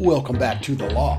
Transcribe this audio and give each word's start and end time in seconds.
Welcome 0.00 0.38
back 0.38 0.62
to 0.62 0.74
The 0.74 0.88
Law. 0.94 1.18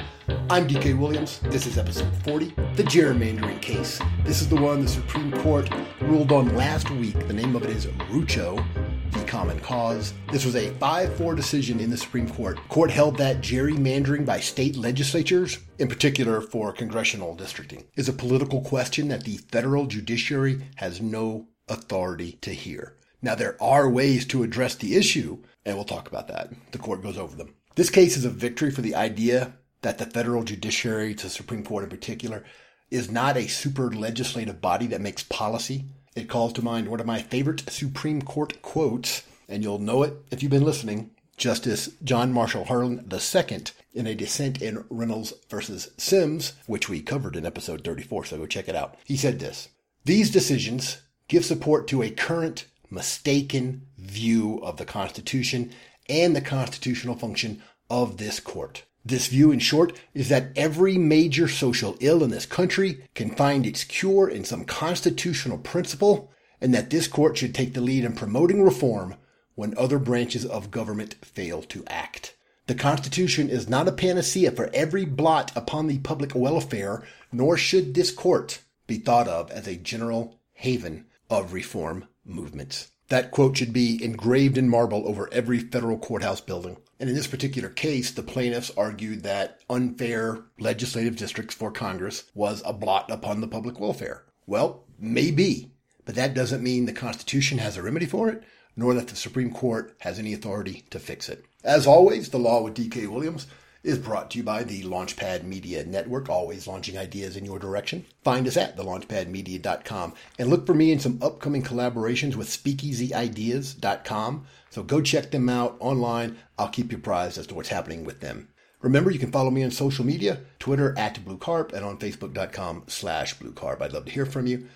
I'm 0.50 0.68
DK 0.68 0.98
Williams. 0.98 1.40
This 1.44 1.68
is 1.68 1.78
episode 1.78 2.12
40, 2.24 2.46
the 2.74 2.82
gerrymandering 2.82 3.62
case. 3.62 4.02
This 4.24 4.42
is 4.42 4.50
the 4.50 4.60
one 4.60 4.82
the 4.82 4.88
Supreme 4.88 5.32
Court 5.44 5.70
ruled 6.02 6.32
on 6.32 6.56
last 6.56 6.90
week. 6.90 7.28
The 7.28 7.34
name 7.34 7.56
of 7.56 7.62
it 7.62 7.70
is 7.70 7.86
Rucho 8.10 8.66
v. 9.12 9.24
Common 9.26 9.60
Cause. 9.60 10.16
This 10.32 10.46
was 10.46 10.56
a 10.56 10.72
5 10.72 11.16
4 11.16 11.36
decision 11.36 11.80
in 11.80 11.92
the 11.92 11.98
Supreme 11.98 12.28
Court. 12.28 12.58
Court 12.70 12.90
held 12.90 13.18
that 13.18 13.42
gerrymandering 13.42 14.26
by 14.26 14.40
state 14.40 14.76
legislatures, 14.76 15.60
in 15.78 15.88
particular 15.88 16.42
for 16.42 16.74
congressional 16.74 17.36
districting, 17.36 17.84
is 17.96 18.10
a 18.10 18.14
political 18.14 18.62
question 18.62 19.10
that 19.10 19.26
the 19.26 19.38
federal 19.52 19.86
judiciary 19.86 20.60
has 20.78 21.00
no 21.00 21.46
authority 21.68 22.40
to 22.42 22.50
hear. 22.52 22.96
Now, 23.22 23.36
there 23.36 23.62
are 23.62 23.88
ways 23.88 24.26
to 24.30 24.42
address 24.42 24.74
the 24.74 24.96
issue, 24.96 25.38
and 25.68 25.76
we'll 25.76 25.86
talk 25.86 26.08
about 26.08 26.30
that. 26.30 26.50
The 26.72 26.80
court 26.80 27.04
goes 27.04 27.20
over 27.20 27.36
them. 27.36 27.54
This 27.76 27.90
case 27.90 28.18
is 28.18 28.26
a 28.26 28.30
victory 28.30 28.70
for 28.70 28.82
the 28.82 28.96
idea 28.96 29.54
that 29.82 29.98
the 29.98 30.06
federal 30.06 30.44
judiciary, 30.44 31.16
to 31.16 31.24
the 31.24 31.30
Supreme 31.30 31.64
Court 31.64 31.86
in 31.86 31.90
particular, 31.90 32.44
is 32.90 33.10
not 33.10 33.38
a 33.38 33.48
super 33.48 33.92
legislative 33.92 34.62
body 34.62 34.88
that 34.88 35.02
makes 35.02 35.24
policy. 35.24 35.86
It 36.16 36.28
calls 36.28 36.52
to 36.54 36.62
mind 36.62 36.90
one 36.90 37.00
of 37.00 37.06
my 37.06 37.22
favorite 37.22 37.70
Supreme 37.70 38.22
Court 38.22 38.62
quotes, 38.62 39.24
and 39.48 39.64
you'll 39.64 39.80
know 39.80 40.04
it 40.04 40.14
if 40.30 40.44
you've 40.44 40.52
been 40.52 40.66
listening. 40.66 41.12
Justice 41.38 41.90
John 42.04 42.34
Marshall 42.34 42.66
Harlan 42.66 43.10
II 43.12 43.64
in 43.94 44.06
a 44.06 44.16
dissent 44.16 44.62
in 44.62 44.84
Reynolds 44.90 45.34
versus 45.50 45.90
Sims, 45.98 46.54
which 46.68 46.90
we 46.90 47.02
covered 47.02 47.36
in 47.36 47.46
episode 47.46 47.84
34, 47.84 48.26
so 48.26 48.38
go 48.38 48.46
check 48.46 48.68
it 48.68 48.76
out. 48.76 48.98
He 49.06 49.16
said 49.16 49.40
this 49.40 49.70
These 50.04 50.30
decisions 50.30 51.02
give 51.30 51.46
support 51.46 51.88
to 51.88 52.04
a 52.04 52.12
current 52.12 52.66
mistaken 52.90 53.88
view 53.98 54.60
of 54.62 54.76
the 54.78 54.86
Constitution 54.86 55.72
and 56.12 56.36
the 56.36 56.42
constitutional 56.42 57.16
function 57.16 57.64
of 57.90 58.18
this 58.18 58.40
court. 58.40 58.84
This 59.04 59.28
view, 59.28 59.52
in 59.52 59.60
short, 59.60 60.00
is 60.14 60.30
that 60.30 60.52
every 60.56 60.98
major 60.98 61.48
social 61.48 61.98
ill 62.02 62.24
in 62.24 62.30
this 62.30 62.46
country 62.46 63.04
can 63.16 63.34
find 63.34 63.66
its 63.66 63.84
cure 63.84 64.30
in 64.30 64.44
some 64.44 64.66
constitutional 64.66 65.58
principle, 65.58 66.32
and 66.60 66.74
that 66.74 66.92
this 66.92 67.08
court 67.08 67.38
should 67.38 67.56
take 67.56 67.74
the 67.74 67.82
lead 67.82 68.04
in 68.04 68.14
promoting 68.14 68.62
reform 68.62 69.16
when 69.56 69.76
other 69.78 69.98
branches 69.98 70.46
of 70.46 70.70
government 70.70 71.16
fail 71.24 71.64
to 71.64 71.84
act. 71.88 72.36
The 72.68 72.76
Constitution 72.76 73.50
is 73.50 73.68
not 73.68 73.88
a 73.88 73.92
panacea 73.92 74.52
for 74.52 74.70
every 74.74 75.06
blot 75.06 75.52
upon 75.56 75.88
the 75.88 75.98
public 76.00 76.36
welfare, 76.36 77.04
nor 77.32 77.58
should 77.58 77.94
this 77.94 78.12
court 78.12 78.62
be 78.86 78.98
thought 78.98 79.28
of 79.28 79.50
as 79.50 79.68
a 79.68 79.76
general 79.76 80.40
haven 80.54 81.08
of 81.30 81.54
reform 81.54 82.08
movements. 82.24 82.91
That 83.12 83.32
quote 83.32 83.58
should 83.58 83.74
be 83.74 84.02
engraved 84.02 84.58
in 84.58 84.70
marble 84.70 85.06
over 85.06 85.28
every 85.34 85.60
federal 85.60 85.98
courthouse 85.98 86.40
building. 86.40 86.78
And 86.98 87.10
in 87.10 87.16
this 87.18 87.28
particular 87.28 87.68
case, 87.68 88.10
the 88.10 88.24
plaintiffs 88.24 88.72
argued 88.78 89.24
that 89.24 89.60
unfair 89.70 90.46
legislative 90.62 91.18
districts 91.18 91.54
for 91.54 91.72
Congress 91.72 92.24
was 92.34 92.64
a 92.66 92.72
blot 92.72 93.12
upon 93.12 93.42
the 93.42 93.50
public 93.50 93.82
welfare. 93.82 94.24
Well, 94.48 94.86
maybe, 94.98 95.74
but 96.06 96.16
that 96.16 96.34
doesn't 96.34 96.64
mean 96.64 96.86
the 96.86 96.94
Constitution 96.94 97.58
has 97.58 97.76
a 97.76 97.84
remedy 97.84 98.06
for 98.06 98.30
it, 98.30 98.44
nor 98.78 98.94
that 98.94 99.10
the 99.10 99.18
Supreme 99.18 99.52
Court 99.52 99.94
has 100.00 100.18
any 100.18 100.34
authority 100.34 100.86
to 100.92 100.98
fix 100.98 101.28
it. 101.28 101.44
As 101.66 101.86
always, 101.86 102.30
the 102.30 102.40
law 102.40 102.62
with 102.62 102.76
DK 102.76 103.10
Williams 103.10 103.46
is 103.84 103.98
brought 103.98 104.32
to 104.32 104.38
you 104.38 104.44
by 104.44 104.64
the 104.64 104.84
Launchpad 104.84 105.44
Media 105.44 105.84
Network, 105.86 106.30
always 106.30 106.68
launching 106.68 106.98
ideas 106.98 107.36
in 107.36 107.46
your 107.46 107.60
direction. 107.60 108.06
Find 108.24 108.48
us 108.48 108.58
at 108.58 108.78
thelaunchpadmedia.com 108.78 110.14
and 110.38 110.50
look 110.50 110.66
for 110.66 110.74
me 110.74 110.92
in 110.92 111.00
some 111.00 111.20
upcoming 111.22 111.64
collaborations 111.64 112.36
with 112.36 112.48
speakeasyideas.com. 112.48 114.46
So 114.70 114.84
go 114.84 115.02
check 115.02 115.32
them 115.32 115.50
out 115.50 115.78
online. 115.80 116.38
I'll 116.58 116.70
keep 116.70 116.92
you 116.92 116.98
apprised 116.98 117.38
as 117.38 117.48
to 117.48 117.56
what's 117.56 117.70
happening 117.70 118.06
with 118.06 118.20
them. 118.20 118.50
Remember, 118.82 119.12
you 119.12 119.20
can 119.20 119.32
follow 119.32 119.52
me 119.52 119.64
on 119.64 119.72
social 119.72 120.06
media, 120.06 120.42
Twitter 120.60 120.98
at 120.98 121.24
BlueCarp 121.24 121.74
and 121.74 121.86
on 121.86 122.00
Facebook.com 122.00 122.86
slash 122.88 123.38
BlueCarp. 123.38 123.82
I'd 123.82 123.94
love 123.94 124.06
to 124.06 124.12
hear 124.12 124.26
from 124.26 124.48
you. 124.48 124.68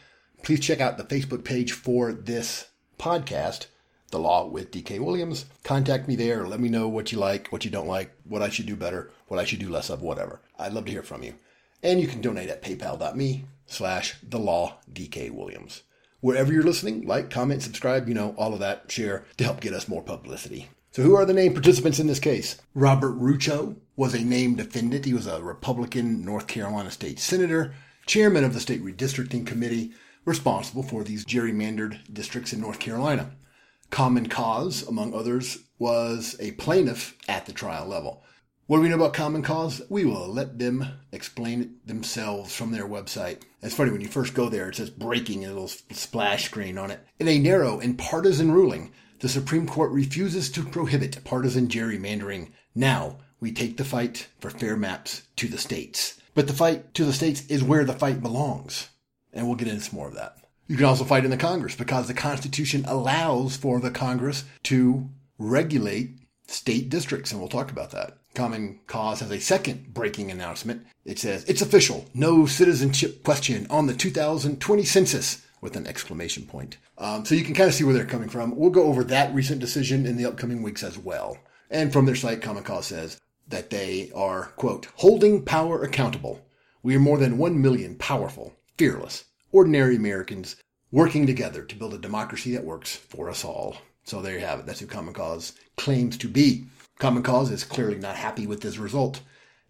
Please 0.43 0.59
check 0.59 0.79
out 0.79 0.97
the 0.97 1.03
Facebook 1.03 1.43
page 1.43 1.71
for 1.71 2.13
this 2.13 2.69
podcast 2.99 3.65
the 4.15 4.21
Law 4.21 4.47
with 4.47 4.71
DK 4.71 4.97
Williams. 5.01 5.45
Contact 5.63 6.07
me 6.07 6.15
there. 6.15 6.47
Let 6.47 6.61
me 6.61 6.69
know 6.69 6.87
what 6.87 7.11
you 7.11 7.19
like, 7.19 7.49
what 7.49 7.65
you 7.65 7.69
don't 7.69 7.85
like, 7.85 8.15
what 8.23 8.41
I 8.41 8.47
should 8.47 8.65
do 8.65 8.77
better, 8.77 9.11
what 9.27 9.41
I 9.41 9.43
should 9.43 9.59
do 9.59 9.69
less 9.69 9.89
of, 9.89 10.01
whatever. 10.01 10.39
I'd 10.57 10.71
love 10.71 10.85
to 10.85 10.91
hear 10.91 11.03
from 11.03 11.21
you. 11.21 11.35
And 11.83 11.99
you 11.99 12.07
can 12.07 12.21
donate 12.21 12.49
at 12.49 12.63
paypal.me 12.63 13.43
slash 13.67 14.15
the 14.23 14.39
law 14.39 14.77
DK 14.91 15.31
Williams. 15.31 15.83
Wherever 16.21 16.53
you're 16.53 16.63
listening, 16.63 17.05
like, 17.05 17.29
comment, 17.29 17.61
subscribe, 17.61 18.07
you 18.07 18.15
know, 18.15 18.33
all 18.37 18.53
of 18.53 18.59
that, 18.61 18.89
share 18.89 19.25
to 19.35 19.43
help 19.43 19.59
get 19.59 19.73
us 19.73 19.89
more 19.89 20.01
publicity. 20.01 20.69
So 20.91 21.03
who 21.03 21.15
are 21.15 21.25
the 21.25 21.33
named 21.33 21.55
participants 21.55 21.99
in 21.99 22.07
this 22.07 22.19
case? 22.21 22.61
Robert 22.73 23.19
Rucho 23.19 23.75
was 23.97 24.13
a 24.13 24.23
named 24.23 24.57
defendant. 24.57 25.03
He 25.03 25.13
was 25.13 25.27
a 25.27 25.43
Republican 25.43 26.23
North 26.23 26.47
Carolina 26.47 26.89
state 26.89 27.19
senator, 27.19 27.73
chairman 28.05 28.45
of 28.45 28.53
the 28.53 28.61
state 28.61 28.81
redistricting 28.81 29.45
committee, 29.45 29.91
responsible 30.23 30.83
for 30.83 31.03
these 31.03 31.25
gerrymandered 31.25 31.99
districts 32.13 32.53
in 32.53 32.61
North 32.61 32.79
Carolina. 32.79 33.31
Common 33.95 34.27
Cause, 34.27 34.85
among 34.85 35.13
others, 35.13 35.59
was 35.79 36.35
a 36.41 36.51
plaintiff 36.51 37.15
at 37.29 37.45
the 37.45 37.53
trial 37.53 37.87
level. 37.87 38.25
What 38.67 38.75
do 38.75 38.83
we 38.83 38.89
know 38.89 38.95
about 38.95 39.13
Common 39.13 39.41
Cause? 39.41 39.81
We 39.87 40.03
will 40.03 40.27
let 40.27 40.59
them 40.59 40.85
explain 41.13 41.61
it 41.61 41.87
themselves 41.87 42.53
from 42.53 42.73
their 42.73 42.85
website. 42.85 43.43
It's 43.61 43.73
funny, 43.73 43.91
when 43.91 44.01
you 44.01 44.09
first 44.09 44.33
go 44.33 44.49
there, 44.49 44.67
it 44.67 44.75
says 44.75 44.89
breaking 44.89 45.45
and 45.45 45.53
a 45.53 45.53
little 45.53 45.95
splash 45.95 46.43
screen 46.43 46.77
on 46.77 46.91
it. 46.91 47.07
In 47.19 47.29
a 47.29 47.39
narrow 47.39 47.79
and 47.79 47.97
partisan 47.97 48.51
ruling, 48.51 48.91
the 49.19 49.29
Supreme 49.29 49.65
Court 49.65 49.91
refuses 49.91 50.51
to 50.51 50.65
prohibit 50.65 51.23
partisan 51.23 51.69
gerrymandering. 51.69 52.51
Now, 52.75 53.19
we 53.39 53.53
take 53.53 53.77
the 53.77 53.85
fight 53.85 54.27
for 54.41 54.49
fair 54.49 54.75
maps 54.75 55.21
to 55.37 55.47
the 55.47 55.57
states. 55.57 56.19
But 56.33 56.47
the 56.47 56.53
fight 56.53 56.93
to 56.95 57.05
the 57.05 57.13
states 57.13 57.45
is 57.47 57.63
where 57.63 57.85
the 57.85 57.93
fight 57.93 58.21
belongs. 58.21 58.89
And 59.31 59.47
we'll 59.47 59.55
get 59.55 59.69
into 59.69 59.85
some 59.85 59.95
more 59.95 60.09
of 60.09 60.15
that. 60.15 60.35
You 60.67 60.77
can 60.77 60.85
also 60.85 61.03
fight 61.03 61.25
in 61.25 61.31
the 61.31 61.37
Congress 61.37 61.75
because 61.75 62.07
the 62.07 62.13
Constitution 62.15 62.85
allows 62.87 63.55
for 63.55 63.79
the 63.79 63.91
Congress 63.91 64.45
to 64.63 65.09
regulate 65.37 66.17
state 66.47 66.89
districts, 66.89 67.31
and 67.31 67.39
we'll 67.39 67.49
talk 67.49 67.71
about 67.71 67.91
that. 67.91 68.17
Common 68.33 68.79
Cause 68.87 69.19
has 69.19 69.31
a 69.31 69.39
second 69.39 69.93
breaking 69.93 70.31
announcement. 70.31 70.85
It 71.05 71.19
says, 71.19 71.45
It's 71.45 71.61
official, 71.61 72.05
no 72.13 72.47
citizenship 72.47 73.23
question 73.23 73.67
on 73.69 73.85
the 73.85 73.93
2020 73.93 74.83
census, 74.83 75.45
with 75.61 75.75
an 75.75 75.87
exclamation 75.87 76.45
point. 76.45 76.77
Um, 76.97 77.25
so 77.25 77.35
you 77.35 77.43
can 77.43 77.53
kind 77.53 77.69
of 77.69 77.75
see 77.75 77.83
where 77.83 77.93
they're 77.93 78.05
coming 78.05 78.29
from. 78.29 78.55
We'll 78.55 78.69
go 78.69 78.83
over 78.83 79.03
that 79.05 79.33
recent 79.33 79.59
decision 79.59 80.05
in 80.05 80.17
the 80.17 80.25
upcoming 80.25 80.61
weeks 80.61 80.83
as 80.83 80.97
well. 80.97 81.37
And 81.69 81.93
from 81.93 82.05
their 82.05 82.15
site, 82.15 82.41
Common 82.41 82.63
Cause 82.63 82.87
says 82.87 83.19
that 83.47 83.69
they 83.69 84.11
are, 84.15 84.45
quote, 84.57 84.87
holding 84.95 85.43
power 85.43 85.83
accountable. 85.83 86.45
We 86.83 86.95
are 86.95 86.99
more 86.99 87.17
than 87.17 87.37
1 87.37 87.61
million 87.61 87.95
powerful, 87.95 88.53
fearless, 88.77 89.25
ordinary 89.55 89.95
Americans 89.95 90.57
working 90.91 91.25
together 91.25 91.63
to 91.63 91.75
build 91.77 91.93
a 91.93 91.97
democracy 91.97 92.51
that 92.53 92.65
works 92.65 92.93
for 92.93 93.29
us 93.29 93.45
all. 93.45 93.77
So 94.03 94.21
there 94.21 94.33
you 94.33 94.45
have 94.45 94.59
it. 94.59 94.65
That's 94.65 94.81
who 94.81 94.85
Common 94.85 95.13
Cause 95.13 95.53
claims 95.77 96.17
to 96.17 96.27
be. 96.27 96.65
Common 96.99 97.23
Cause 97.23 97.51
is 97.51 97.63
clearly 97.63 97.97
not 97.97 98.17
happy 98.17 98.45
with 98.47 98.59
this 98.59 98.77
result. 98.77 99.21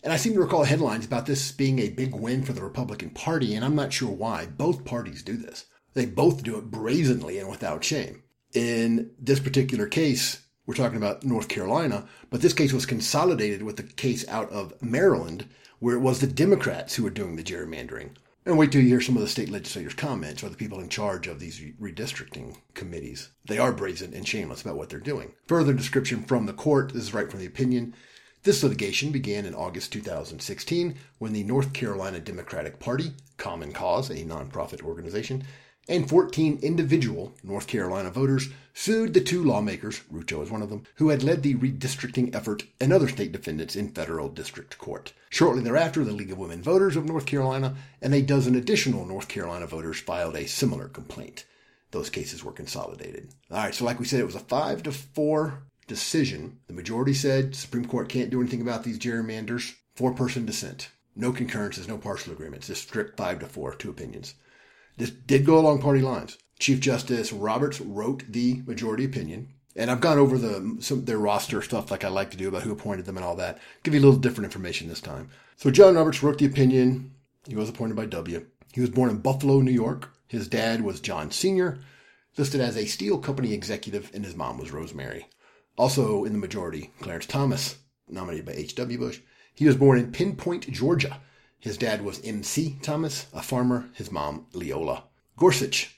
And 0.03 0.11
I 0.11 0.17
seem 0.17 0.33
to 0.33 0.39
recall 0.39 0.63
headlines 0.63 1.05
about 1.05 1.27
this 1.27 1.51
being 1.51 1.77
a 1.77 1.89
big 1.89 2.15
win 2.15 2.43
for 2.43 2.53
the 2.53 2.63
Republican 2.63 3.11
Party, 3.11 3.53
and 3.53 3.63
I'm 3.63 3.75
not 3.75 3.93
sure 3.93 4.09
why. 4.09 4.47
Both 4.47 4.85
parties 4.85 5.21
do 5.21 5.37
this. 5.37 5.65
They 5.93 6.07
both 6.07 6.41
do 6.41 6.57
it 6.57 6.71
brazenly 6.71 7.37
and 7.37 7.47
without 7.47 7.83
shame. 7.83 8.23
In 8.53 9.11
this 9.19 9.39
particular 9.39 9.85
case, 9.85 10.47
we're 10.65 10.73
talking 10.73 10.97
about 10.97 11.23
North 11.23 11.47
Carolina, 11.47 12.07
but 12.31 12.41
this 12.41 12.53
case 12.53 12.73
was 12.73 12.87
consolidated 12.87 13.61
with 13.61 13.77
the 13.77 13.83
case 13.83 14.27
out 14.27 14.49
of 14.51 14.73
Maryland, 14.81 15.47
where 15.77 15.95
it 15.95 16.01
was 16.01 16.21
the 16.21 16.27
Democrats 16.27 16.95
who 16.95 17.03
were 17.03 17.11
doing 17.11 17.35
the 17.35 17.43
gerrymandering. 17.43 18.15
And 18.47 18.59
wait 18.59 18.71
till 18.71 18.81
you 18.81 18.89
hear 18.89 19.01
some 19.01 19.15
of 19.15 19.23
the 19.23 19.27
state 19.27 19.49
legislators' 19.49 19.95
comments 19.95 20.43
or 20.43 20.49
the 20.49 20.55
people 20.55 20.79
in 20.79 20.87
charge 20.87 21.25
of 21.25 21.39
these 21.39 21.59
redistricting 21.81 22.57
committees. 22.75 23.29
They 23.47 23.57
are 23.57 23.71
brazen 23.71 24.13
and 24.13 24.27
shameless 24.27 24.61
about 24.61 24.77
what 24.77 24.89
they're 24.89 24.99
doing. 24.99 25.33
Further 25.47 25.73
description 25.73 26.21
from 26.21 26.45
the 26.45 26.53
court, 26.53 26.93
this 26.93 27.01
is 27.05 27.13
right 27.13 27.29
from 27.31 27.39
the 27.39 27.47
opinion. 27.47 27.95
This 28.43 28.61
litigation 28.61 29.11
began 29.11 29.45
in 29.45 29.55
August 29.55 29.91
2016 29.93 30.95
when 31.17 31.33
the 31.33 31.43
North 31.43 31.73
Carolina 31.73 32.19
Democratic 32.19 32.77
Party, 32.77 33.13
Common 33.37 33.73
Cause, 33.73 34.11
a 34.11 34.23
nonprofit 34.23 34.83
organization, 34.83 35.43
and 35.89 36.07
14 36.07 36.59
individual 36.61 37.33
North 37.43 37.65
Carolina 37.65 38.11
voters 38.11 38.49
sued 38.77 39.13
the 39.13 39.21
two 39.21 39.41
lawmakers, 39.41 40.01
Rucho 40.13 40.43
is 40.43 40.51
one 40.51 40.61
of 40.61 40.69
them, 40.69 40.83
who 40.95 41.07
had 41.07 41.23
led 41.23 41.41
the 41.41 41.55
redistricting 41.55 42.35
effort 42.35 42.65
and 42.79 42.91
other 42.91 43.07
state 43.07 43.31
defendants 43.31 43.73
in 43.75 43.89
federal 43.89 44.27
district 44.27 44.77
court. 44.77 45.13
Shortly 45.29 45.63
thereafter, 45.63 46.03
the 46.03 46.11
League 46.11 46.31
of 46.31 46.37
Women 46.37 46.61
Voters 46.61 46.97
of 46.97 47.05
North 47.05 47.25
Carolina 47.25 47.75
and 48.01 48.13
a 48.13 48.21
dozen 48.21 48.53
additional 48.53 49.05
North 49.05 49.29
Carolina 49.29 49.65
voters 49.65 50.01
filed 50.01 50.35
a 50.35 50.45
similar 50.45 50.89
complaint. 50.89 51.45
Those 51.91 52.09
cases 52.09 52.43
were 52.43 52.51
consolidated. 52.51 53.29
All 53.49 53.57
right, 53.57 53.73
so 53.73 53.85
like 53.85 53.97
we 53.97 54.05
said, 54.05 54.19
it 54.19 54.25
was 54.25 54.35
a 54.35 54.39
five 54.39 54.83
to 54.83 54.91
four 54.91 55.63
decision. 55.87 56.59
The 56.67 56.73
majority 56.73 57.13
said 57.13 57.55
Supreme 57.55 57.85
Court 57.85 58.09
can't 58.09 58.29
do 58.29 58.41
anything 58.41 58.61
about 58.61 58.83
these 58.83 58.99
gerrymanders. 58.99 59.73
Four 59.95 60.13
person 60.13 60.45
dissent. 60.45 60.89
No 61.15 61.31
concurrences, 61.31 61.87
no 61.87 61.97
partial 61.97 62.33
agreements. 62.33 62.67
Just 62.67 62.83
strict 62.83 63.15
five 63.15 63.39
to 63.39 63.45
four, 63.45 63.73
two 63.73 63.89
opinions. 63.89 64.35
This 64.97 65.11
did 65.11 65.45
go 65.45 65.57
along 65.57 65.81
party 65.81 66.01
lines. 66.01 66.37
Chief 66.59 66.79
Justice 66.79 67.33
Roberts 67.33 67.81
wrote 67.81 68.23
the 68.29 68.61
majority 68.65 69.05
opinion. 69.05 69.49
And 69.75 69.91
I've 69.91 70.01
gone 70.01 70.17
over 70.17 70.37
the 70.37 70.77
some 70.79 71.03
their 71.03 71.17
roster 71.17 71.61
stuff 71.61 71.91
like 71.91 72.05
I 72.05 72.07
like 72.07 72.31
to 72.31 72.37
do 72.37 72.47
about 72.47 72.63
who 72.63 72.71
appointed 72.71 73.05
them 73.05 73.17
and 73.17 73.25
all 73.25 73.35
that. 73.35 73.59
Give 73.83 73.93
you 73.93 73.99
a 73.99 74.05
little 74.05 74.19
different 74.19 74.45
information 74.45 74.87
this 74.87 75.01
time. 75.01 75.29
So 75.57 75.69
John 75.69 75.95
Roberts 75.95 76.23
wrote 76.23 76.37
the 76.37 76.45
opinion. 76.45 77.11
He 77.45 77.55
was 77.55 77.69
appointed 77.69 77.97
by 77.97 78.05
W. 78.05 78.45
He 78.71 78.81
was 78.81 78.89
born 78.89 79.09
in 79.09 79.17
Buffalo, 79.17 79.59
New 79.59 79.71
York. 79.71 80.11
His 80.27 80.47
dad 80.47 80.81
was 80.81 80.99
John 81.01 81.29
Sr., 81.29 81.79
listed 82.37 82.59
as 82.59 82.75
a 82.75 82.85
steel 82.85 83.17
company 83.19 83.53
executive, 83.53 84.09
and 84.13 84.25
his 84.25 84.35
mom 84.35 84.57
was 84.57 84.71
Rosemary. 84.71 85.27
Also 85.77 86.23
in 86.23 86.33
the 86.33 86.39
majority, 86.39 86.91
Clarence 86.99 87.25
Thomas, 87.25 87.77
nominated 88.07 88.45
by 88.45 88.53
H.W. 88.53 88.97
Bush. 88.97 89.19
He 89.53 89.65
was 89.65 89.75
born 89.75 89.99
in 89.99 90.11
Pinpoint, 90.11 90.71
Georgia. 90.71 91.21
His 91.59 91.77
dad 91.77 92.03
was 92.03 92.21
M.C. 92.23 92.77
Thomas, 92.81 93.27
a 93.33 93.41
farmer. 93.41 93.89
His 93.93 94.11
mom, 94.11 94.47
Leola. 94.53 95.03
Gorsuch, 95.37 95.94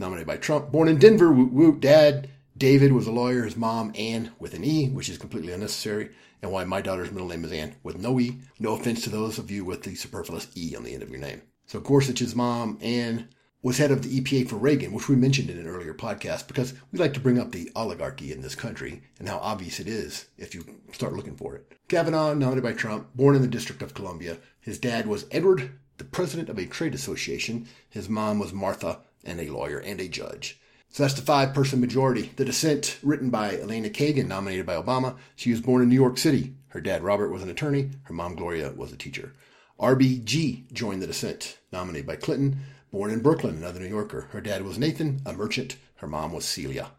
nominated 0.00 0.26
by 0.26 0.38
Trump. 0.38 0.72
Born 0.72 0.88
in 0.88 0.98
Denver, 0.98 1.30
woot 1.30 1.52
woot. 1.52 1.80
Dad, 1.80 2.28
David, 2.56 2.92
was 2.92 3.06
a 3.06 3.12
lawyer. 3.12 3.44
His 3.44 3.56
mom, 3.56 3.92
Ann, 3.94 4.32
with 4.38 4.54
an 4.54 4.64
E, 4.64 4.88
which 4.88 5.08
is 5.08 5.18
completely 5.18 5.52
unnecessary. 5.52 6.10
And 6.42 6.50
why 6.50 6.64
my 6.64 6.80
daughter's 6.80 7.12
middle 7.12 7.28
name 7.28 7.44
is 7.44 7.52
Ann, 7.52 7.76
with 7.82 7.98
no 7.98 8.18
E. 8.18 8.40
No 8.58 8.72
offense 8.72 9.04
to 9.04 9.10
those 9.10 9.38
of 9.38 9.50
you 9.50 9.64
with 9.64 9.82
the 9.82 9.94
superfluous 9.94 10.48
E 10.56 10.74
on 10.74 10.84
the 10.84 10.94
end 10.94 11.02
of 11.02 11.10
your 11.10 11.20
name. 11.20 11.42
So 11.66 11.80
Gorsuch's 11.80 12.34
mom, 12.34 12.78
Ann, 12.80 13.28
was 13.62 13.76
head 13.76 13.90
of 13.90 14.02
the 14.02 14.20
EPA 14.20 14.48
for 14.48 14.56
Reagan, 14.56 14.92
which 14.92 15.08
we 15.08 15.16
mentioned 15.16 15.50
in 15.50 15.58
an 15.58 15.66
earlier 15.66 15.92
podcast, 15.92 16.48
because 16.48 16.72
we 16.90 16.98
like 16.98 17.12
to 17.12 17.20
bring 17.20 17.38
up 17.38 17.52
the 17.52 17.70
oligarchy 17.76 18.32
in 18.32 18.40
this 18.40 18.54
country 18.54 19.02
and 19.18 19.28
how 19.28 19.36
obvious 19.36 19.78
it 19.78 19.86
is 19.86 20.28
if 20.38 20.54
you 20.54 20.64
start 20.92 21.12
looking 21.12 21.36
for 21.36 21.54
it. 21.56 21.70
Kavanaugh, 21.88 22.32
nominated 22.32 22.62
by 22.62 22.72
Trump, 22.72 23.14
born 23.14 23.36
in 23.36 23.42
the 23.42 23.48
District 23.48 23.82
of 23.82 23.92
Columbia. 23.92 24.38
His 24.60 24.78
dad 24.78 25.06
was 25.06 25.26
Edward, 25.30 25.72
the 25.98 26.04
president 26.04 26.48
of 26.48 26.58
a 26.58 26.64
trade 26.64 26.94
association. 26.94 27.66
His 27.90 28.08
mom 28.08 28.38
was 28.38 28.54
Martha, 28.54 29.00
and 29.24 29.40
a 29.40 29.50
lawyer 29.50 29.78
and 29.78 30.00
a 30.00 30.08
judge. 30.08 30.60
So 30.88 31.04
that's 31.04 31.14
the 31.14 31.22
five 31.22 31.54
person 31.54 31.80
majority. 31.80 32.32
The 32.34 32.44
dissent, 32.44 32.98
written 33.02 33.30
by 33.30 33.56
Elena 33.58 33.90
Kagan, 33.90 34.26
nominated 34.26 34.66
by 34.66 34.74
Obama. 34.74 35.16
She 35.36 35.52
was 35.52 35.60
born 35.60 35.82
in 35.82 35.88
New 35.88 35.94
York 35.94 36.18
City. 36.18 36.54
Her 36.68 36.80
dad, 36.80 37.04
Robert, 37.04 37.30
was 37.30 37.42
an 37.42 37.48
attorney. 37.48 37.90
Her 38.04 38.14
mom, 38.14 38.34
Gloria, 38.34 38.72
was 38.72 38.92
a 38.92 38.96
teacher. 38.96 39.32
RBG 39.78 40.72
joined 40.72 41.00
the 41.00 41.06
dissent, 41.06 41.58
nominated 41.72 42.06
by 42.06 42.16
Clinton. 42.16 42.60
Born 42.92 43.12
in 43.12 43.20
Brooklyn, 43.20 43.56
another 43.56 43.78
New 43.78 43.86
Yorker. 43.86 44.28
Her 44.32 44.40
dad 44.40 44.62
was 44.62 44.78
Nathan, 44.78 45.20
a 45.24 45.32
merchant. 45.32 45.76
Her 45.96 46.08
mom 46.08 46.32
was 46.32 46.44
Celia. 46.44 46.90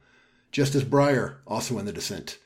Justice 0.53 0.83
Breyer, 0.83 1.37
also 1.45 1.77
in 1.77 1.85
the 1.85 1.91
dissent. 1.91 2.37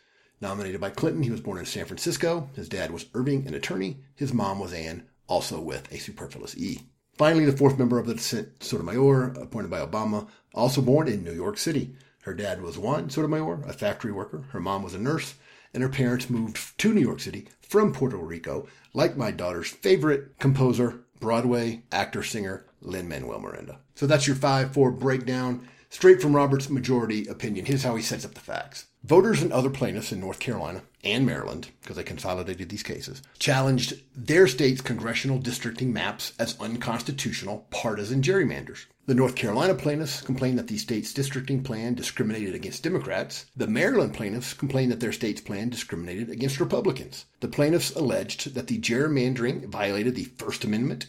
Nominated 0.41 0.81
by 0.81 0.89
Clinton, 0.89 1.21
he 1.21 1.31
was 1.31 1.41
born 1.41 1.59
in 1.59 1.65
San 1.65 1.85
Francisco. 1.85 2.49
His 2.55 2.67
dad 2.67 2.89
was 2.89 3.05
Irving, 3.13 3.47
an 3.47 3.53
attorney. 3.53 3.97
His 4.15 4.33
mom 4.33 4.59
was 4.59 4.73
Anne, 4.73 5.03
also 5.27 5.61
with 5.61 5.91
a 5.91 5.99
superfluous 5.99 6.57
E. 6.57 6.81
Finally, 7.17 7.45
the 7.45 7.55
fourth 7.55 7.79
member 7.79 7.97
of 7.97 8.07
the 8.07 8.15
dissent, 8.15 8.61
Sotomayor, 8.61 9.35
appointed 9.39 9.71
by 9.71 9.79
Obama, 9.79 10.27
also 10.53 10.81
born 10.81 11.07
in 11.07 11.23
New 11.23 11.33
York 11.33 11.57
City. 11.57 11.95
Her 12.23 12.33
dad 12.33 12.61
was 12.61 12.77
Juan 12.77 13.09
Sotomayor, 13.09 13.63
a 13.65 13.71
factory 13.71 14.11
worker. 14.11 14.43
Her 14.49 14.59
mom 14.59 14.83
was 14.83 14.93
a 14.93 14.99
nurse, 14.99 15.35
and 15.73 15.81
her 15.81 15.89
parents 15.89 16.29
moved 16.29 16.77
to 16.77 16.93
New 16.93 17.01
York 17.01 17.21
City 17.21 17.47
from 17.61 17.93
Puerto 17.93 18.17
Rico, 18.17 18.67
like 18.93 19.15
my 19.15 19.31
daughter's 19.31 19.69
favorite 19.69 20.37
composer, 20.39 21.01
Broadway 21.21 21.83
actor 21.91 22.21
singer 22.21 22.65
Lin 22.81 23.07
Manuel 23.07 23.39
Miranda. 23.39 23.79
So 23.95 24.05
that's 24.05 24.27
your 24.27 24.35
5 24.35 24.73
4 24.73 24.91
breakdown, 24.91 25.69
straight 25.89 26.21
from 26.21 26.35
Robert's 26.35 26.69
majority 26.69 27.27
opinion. 27.27 27.65
Here's 27.65 27.83
how 27.83 27.95
he 27.95 28.03
sets 28.03 28.25
up 28.25 28.33
the 28.33 28.41
facts. 28.41 28.87
Voters 29.05 29.41
and 29.41 29.53
other 29.53 29.69
plaintiffs 29.69 30.11
in 30.11 30.19
North 30.19 30.39
Carolina 30.39 30.81
and 31.05 31.25
Maryland, 31.25 31.69
because 31.81 31.95
they 31.95 32.03
consolidated 32.03 32.69
these 32.69 32.83
cases, 32.83 33.21
challenged 33.39 33.93
their 34.15 34.47
state's 34.47 34.81
congressional 34.81 35.37
districting 35.37 35.93
maps 35.93 36.33
as 36.39 36.59
unconstitutional 36.59 37.67
partisan 37.69 38.21
gerrymanders. 38.21 38.85
The 39.05 39.13
North 39.13 39.35
Carolina 39.35 39.75
plaintiffs 39.75 40.21
complained 40.21 40.57
that 40.57 40.67
the 40.67 40.77
state's 40.77 41.13
districting 41.13 41.63
plan 41.63 41.93
discriminated 41.93 42.55
against 42.55 42.83
Democrats. 42.83 43.45
The 43.55 43.67
Maryland 43.67 44.15
plaintiffs 44.15 44.55
complained 44.55 44.91
that 44.91 44.99
their 44.99 45.11
state's 45.11 45.41
plan 45.41 45.69
discriminated 45.69 46.29
against 46.29 46.59
Republicans. 46.59 47.25
The 47.39 47.47
plaintiffs 47.47 47.95
alleged 47.95 48.55
that 48.55 48.67
the 48.67 48.79
gerrymandering 48.79 49.67
violated 49.67 50.15
the 50.15 50.23
First 50.23 50.63
Amendment 50.63 51.05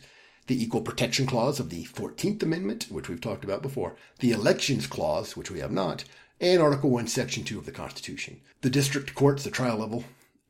the 0.46 0.62
Equal 0.62 0.81
Protection 0.81 1.26
Clause 1.26 1.58
of 1.58 1.70
the 1.70 1.84
14th 1.87 2.42
Amendment, 2.42 2.87
which 2.88 3.08
we've 3.08 3.20
talked 3.20 3.44
about 3.44 3.62
before, 3.62 3.96
the 4.20 4.31
Elections 4.31 4.87
Clause, 4.87 5.37
which 5.37 5.50
we 5.50 5.58
have 5.58 5.72
not, 5.72 6.04
and 6.41 6.61
Article 6.61 6.91
1, 6.91 7.06
Section 7.06 7.44
2 7.44 7.59
of 7.59 7.67
the 7.67 7.73
Constitution. 7.73 8.41
The 8.61 8.71
district 8.71 9.15
courts, 9.15 9.44
the 9.44 9.50
trial 9.50 9.79
level, 9.79 10.05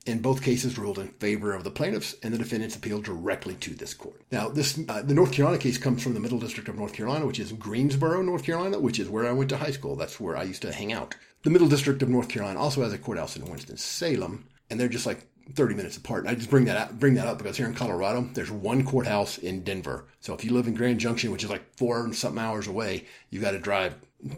in 0.07 0.21
both 0.21 0.43
cases 0.43 0.79
ruled 0.79 0.99
in 0.99 1.09
favor 1.09 1.53
of 1.53 1.65
the 1.65 1.71
plaintiffs, 1.71 2.15
and 2.23 2.33
the 2.33 2.39
defendants 2.39 2.77
appealed 2.77 3.05
directly 3.05 3.55
to 3.55 3.75
this 3.75 3.93
court. 3.93 4.21
Now, 4.31 4.49
this 4.49 4.79
uh, 4.89 5.03
the 5.03 5.15
North 5.15 5.33
Carolina 5.33 5.59
case 5.59 5.79
comes 5.79 6.03
from 6.03 6.15
the 6.15 6.21
Middle 6.21 6.39
District 6.39 6.69
of 6.69 6.77
North 6.77 6.93
Carolina, 6.93 7.27
which 7.27 7.41
is 7.41 7.53
Greensboro, 7.53 8.23
North 8.23 8.45
Carolina, 8.45 8.79
which 8.79 9.01
is 9.01 9.09
where 9.09 9.27
I 9.27 9.33
went 9.33 9.51
to 9.51 9.57
high 9.57 9.73
school. 9.73 9.97
That's 9.97 10.21
where 10.21 10.37
I 10.37 10.45
used 10.45 10.63
to 10.63 10.73
hang 10.73 10.93
out. 10.93 11.17
The 11.43 11.51
Middle 11.51 11.69
District 11.69 12.03
of 12.03 12.09
North 12.09 12.29
Carolina 12.29 12.59
also 12.59 12.83
has 12.83 12.93
a 12.93 12.99
courthouse 12.99 13.37
in 13.37 13.45
Winston 13.45 13.77
Salem, 13.77 14.47
and 14.71 14.79
they're 14.79 14.89
just 14.89 15.07
like 15.07 15.27
30 15.55 15.75
minutes 15.75 15.97
apart. 15.97 16.23
And 16.23 16.31
I 16.31 16.35
just 16.35 16.51
bring 16.51 16.65
that 16.67 16.77
up, 16.77 16.99
bring 16.99 17.15
that 17.15 17.27
up 17.27 17.39
because 17.39 17.57
here 17.57 17.67
in 17.67 17.75
Colorado, 17.75 18.29
there's 18.33 18.51
one 18.51 18.85
courthouse 18.85 19.39
in 19.39 19.63
Denver. 19.63 20.07
So 20.21 20.35
if 20.35 20.45
you 20.45 20.53
live 20.53 20.67
in 20.67 20.75
Grand 20.75 21.01
Junction, 21.01 21.31
which 21.31 21.45
is 21.45 21.51
like 21.51 21.77
four 21.77 22.05
and 22.05 22.15
something 22.15 22.43
hours 22.43 22.67
away, 22.67 23.07
you 23.31 23.41
got 23.41 23.53
to 23.53 23.59
drive 23.59 23.95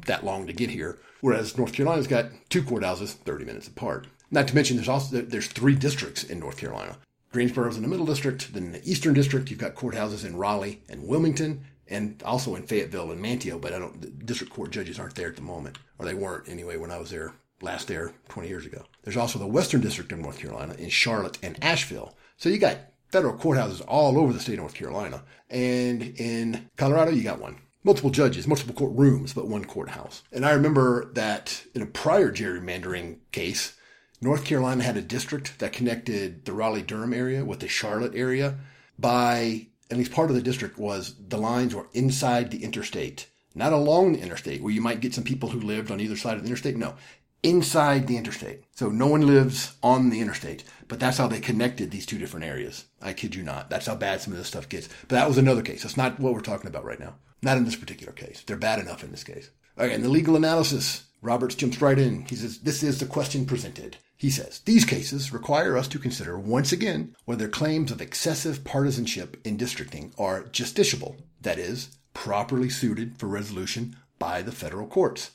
that 0.06 0.24
long 0.24 0.46
to 0.46 0.52
get 0.52 0.70
here. 0.70 0.98
Whereas 1.20 1.58
North 1.58 1.72
Carolina's 1.72 2.06
got 2.06 2.26
two 2.48 2.62
courthouses 2.62 3.12
30 3.12 3.44
minutes 3.44 3.68
apart. 3.68 4.06
Not 4.30 4.48
to 4.48 4.54
mention 4.54 4.76
there's 4.76 4.88
also 4.88 5.20
there's 5.22 5.46
three 5.46 5.74
districts 5.74 6.24
in 6.24 6.38
North 6.38 6.58
Carolina. 6.58 6.98
Greensboro's 7.32 7.76
in 7.76 7.82
the 7.82 7.88
middle 7.88 8.06
district, 8.06 8.52
then 8.54 8.64
in 8.64 8.72
the 8.72 8.90
eastern 8.90 9.14
district 9.14 9.50
you've 9.50 9.58
got 9.58 9.74
courthouses 9.74 10.24
in 10.24 10.36
Raleigh 10.36 10.82
and 10.88 11.06
Wilmington, 11.06 11.64
and 11.88 12.22
also 12.24 12.54
in 12.54 12.62
Fayetteville 12.62 13.10
and 13.10 13.22
Manteo. 13.22 13.60
But 13.60 13.72
I 13.72 13.78
don't 13.78 14.00
the 14.00 14.08
district 14.08 14.52
court 14.52 14.70
judges 14.70 14.98
aren't 14.98 15.14
there 15.14 15.28
at 15.28 15.36
the 15.36 15.42
moment, 15.42 15.78
or 15.98 16.06
they 16.06 16.14
weren't 16.14 16.48
anyway 16.48 16.76
when 16.76 16.90
I 16.90 16.98
was 16.98 17.10
there 17.10 17.32
last 17.60 17.88
there 17.88 18.12
20 18.28 18.48
years 18.48 18.66
ago. 18.66 18.84
There's 19.02 19.16
also 19.16 19.38
the 19.38 19.46
Western 19.46 19.80
District 19.80 20.12
of 20.12 20.18
North 20.18 20.38
Carolina 20.38 20.74
in 20.74 20.88
Charlotte 20.90 21.38
and 21.42 21.62
Asheville. 21.62 22.16
So 22.36 22.48
you 22.48 22.58
got 22.58 22.78
federal 23.10 23.36
courthouses 23.36 23.82
all 23.86 24.18
over 24.18 24.32
the 24.32 24.40
state 24.40 24.54
of 24.54 24.60
North 24.60 24.74
Carolina. 24.74 25.22
And 25.50 26.02
in 26.02 26.68
Colorado, 26.76 27.10
you 27.10 27.22
got 27.22 27.40
one. 27.40 27.58
Multiple 27.88 28.10
judges, 28.10 28.46
multiple 28.46 28.74
courtrooms, 28.74 29.34
but 29.34 29.48
one 29.48 29.64
courthouse. 29.64 30.22
And 30.30 30.44
I 30.44 30.50
remember 30.50 31.10
that 31.14 31.64
in 31.74 31.80
a 31.80 31.86
prior 31.86 32.30
gerrymandering 32.30 33.16
case, 33.32 33.78
North 34.20 34.44
Carolina 34.44 34.84
had 34.84 34.98
a 34.98 35.00
district 35.00 35.58
that 35.60 35.72
connected 35.72 36.44
the 36.44 36.52
Raleigh 36.52 36.82
Durham 36.82 37.14
area 37.14 37.46
with 37.46 37.60
the 37.60 37.66
Charlotte 37.68 38.14
area 38.14 38.58
by 38.98 39.68
at 39.90 39.96
least 39.96 40.12
part 40.12 40.28
of 40.28 40.36
the 40.36 40.42
district 40.42 40.76
was 40.76 41.14
the 41.28 41.38
lines 41.38 41.74
were 41.74 41.88
inside 41.94 42.50
the 42.50 42.62
interstate, 42.62 43.26
not 43.54 43.72
along 43.72 44.12
the 44.12 44.20
interstate 44.20 44.60
where 44.60 44.74
you 44.74 44.82
might 44.82 45.00
get 45.00 45.14
some 45.14 45.24
people 45.24 45.48
who 45.48 45.58
lived 45.58 45.90
on 45.90 45.98
either 45.98 46.14
side 46.14 46.36
of 46.36 46.42
the 46.42 46.48
interstate. 46.48 46.76
No, 46.76 46.94
inside 47.42 48.06
the 48.06 48.18
interstate. 48.18 48.64
So 48.72 48.90
no 48.90 49.06
one 49.06 49.26
lives 49.26 49.78
on 49.82 50.10
the 50.10 50.20
interstate, 50.20 50.62
but 50.88 51.00
that's 51.00 51.16
how 51.16 51.26
they 51.26 51.40
connected 51.40 51.90
these 51.90 52.04
two 52.04 52.18
different 52.18 52.44
areas. 52.44 52.84
I 53.00 53.14
kid 53.14 53.34
you 53.34 53.42
not. 53.42 53.70
That's 53.70 53.86
how 53.86 53.96
bad 53.96 54.20
some 54.20 54.34
of 54.34 54.38
this 54.38 54.48
stuff 54.48 54.68
gets. 54.68 54.90
But 55.08 55.16
that 55.16 55.28
was 55.28 55.38
another 55.38 55.62
case. 55.62 55.84
That's 55.84 55.96
not 55.96 56.20
what 56.20 56.34
we're 56.34 56.40
talking 56.42 56.68
about 56.68 56.84
right 56.84 57.00
now. 57.00 57.14
Not 57.42 57.56
in 57.56 57.64
this 57.64 57.76
particular 57.76 58.12
case. 58.12 58.42
They're 58.46 58.56
bad 58.56 58.80
enough 58.80 59.04
in 59.04 59.10
this 59.10 59.24
case. 59.24 59.50
Okay, 59.78 59.94
in 59.94 60.02
the 60.02 60.08
legal 60.08 60.36
analysis, 60.36 61.04
Roberts 61.22 61.54
jumps 61.54 61.80
right 61.80 61.98
in. 61.98 62.22
He 62.22 62.36
says, 62.36 62.58
This 62.58 62.82
is 62.82 62.98
the 62.98 63.06
question 63.06 63.46
presented. 63.46 63.96
He 64.16 64.30
says, 64.30 64.60
These 64.64 64.84
cases 64.84 65.32
require 65.32 65.76
us 65.76 65.86
to 65.88 65.98
consider 65.98 66.38
once 66.38 66.72
again 66.72 67.14
whether 67.24 67.48
claims 67.48 67.92
of 67.92 68.00
excessive 68.00 68.64
partisanship 68.64 69.36
in 69.44 69.56
districting 69.56 70.12
are 70.18 70.44
justiciable, 70.44 71.16
that 71.40 71.58
is, 71.58 71.96
properly 72.14 72.68
suited 72.68 73.18
for 73.18 73.26
resolution 73.26 73.96
by 74.18 74.42
the 74.42 74.52
federal 74.52 74.88
courts. 74.88 75.30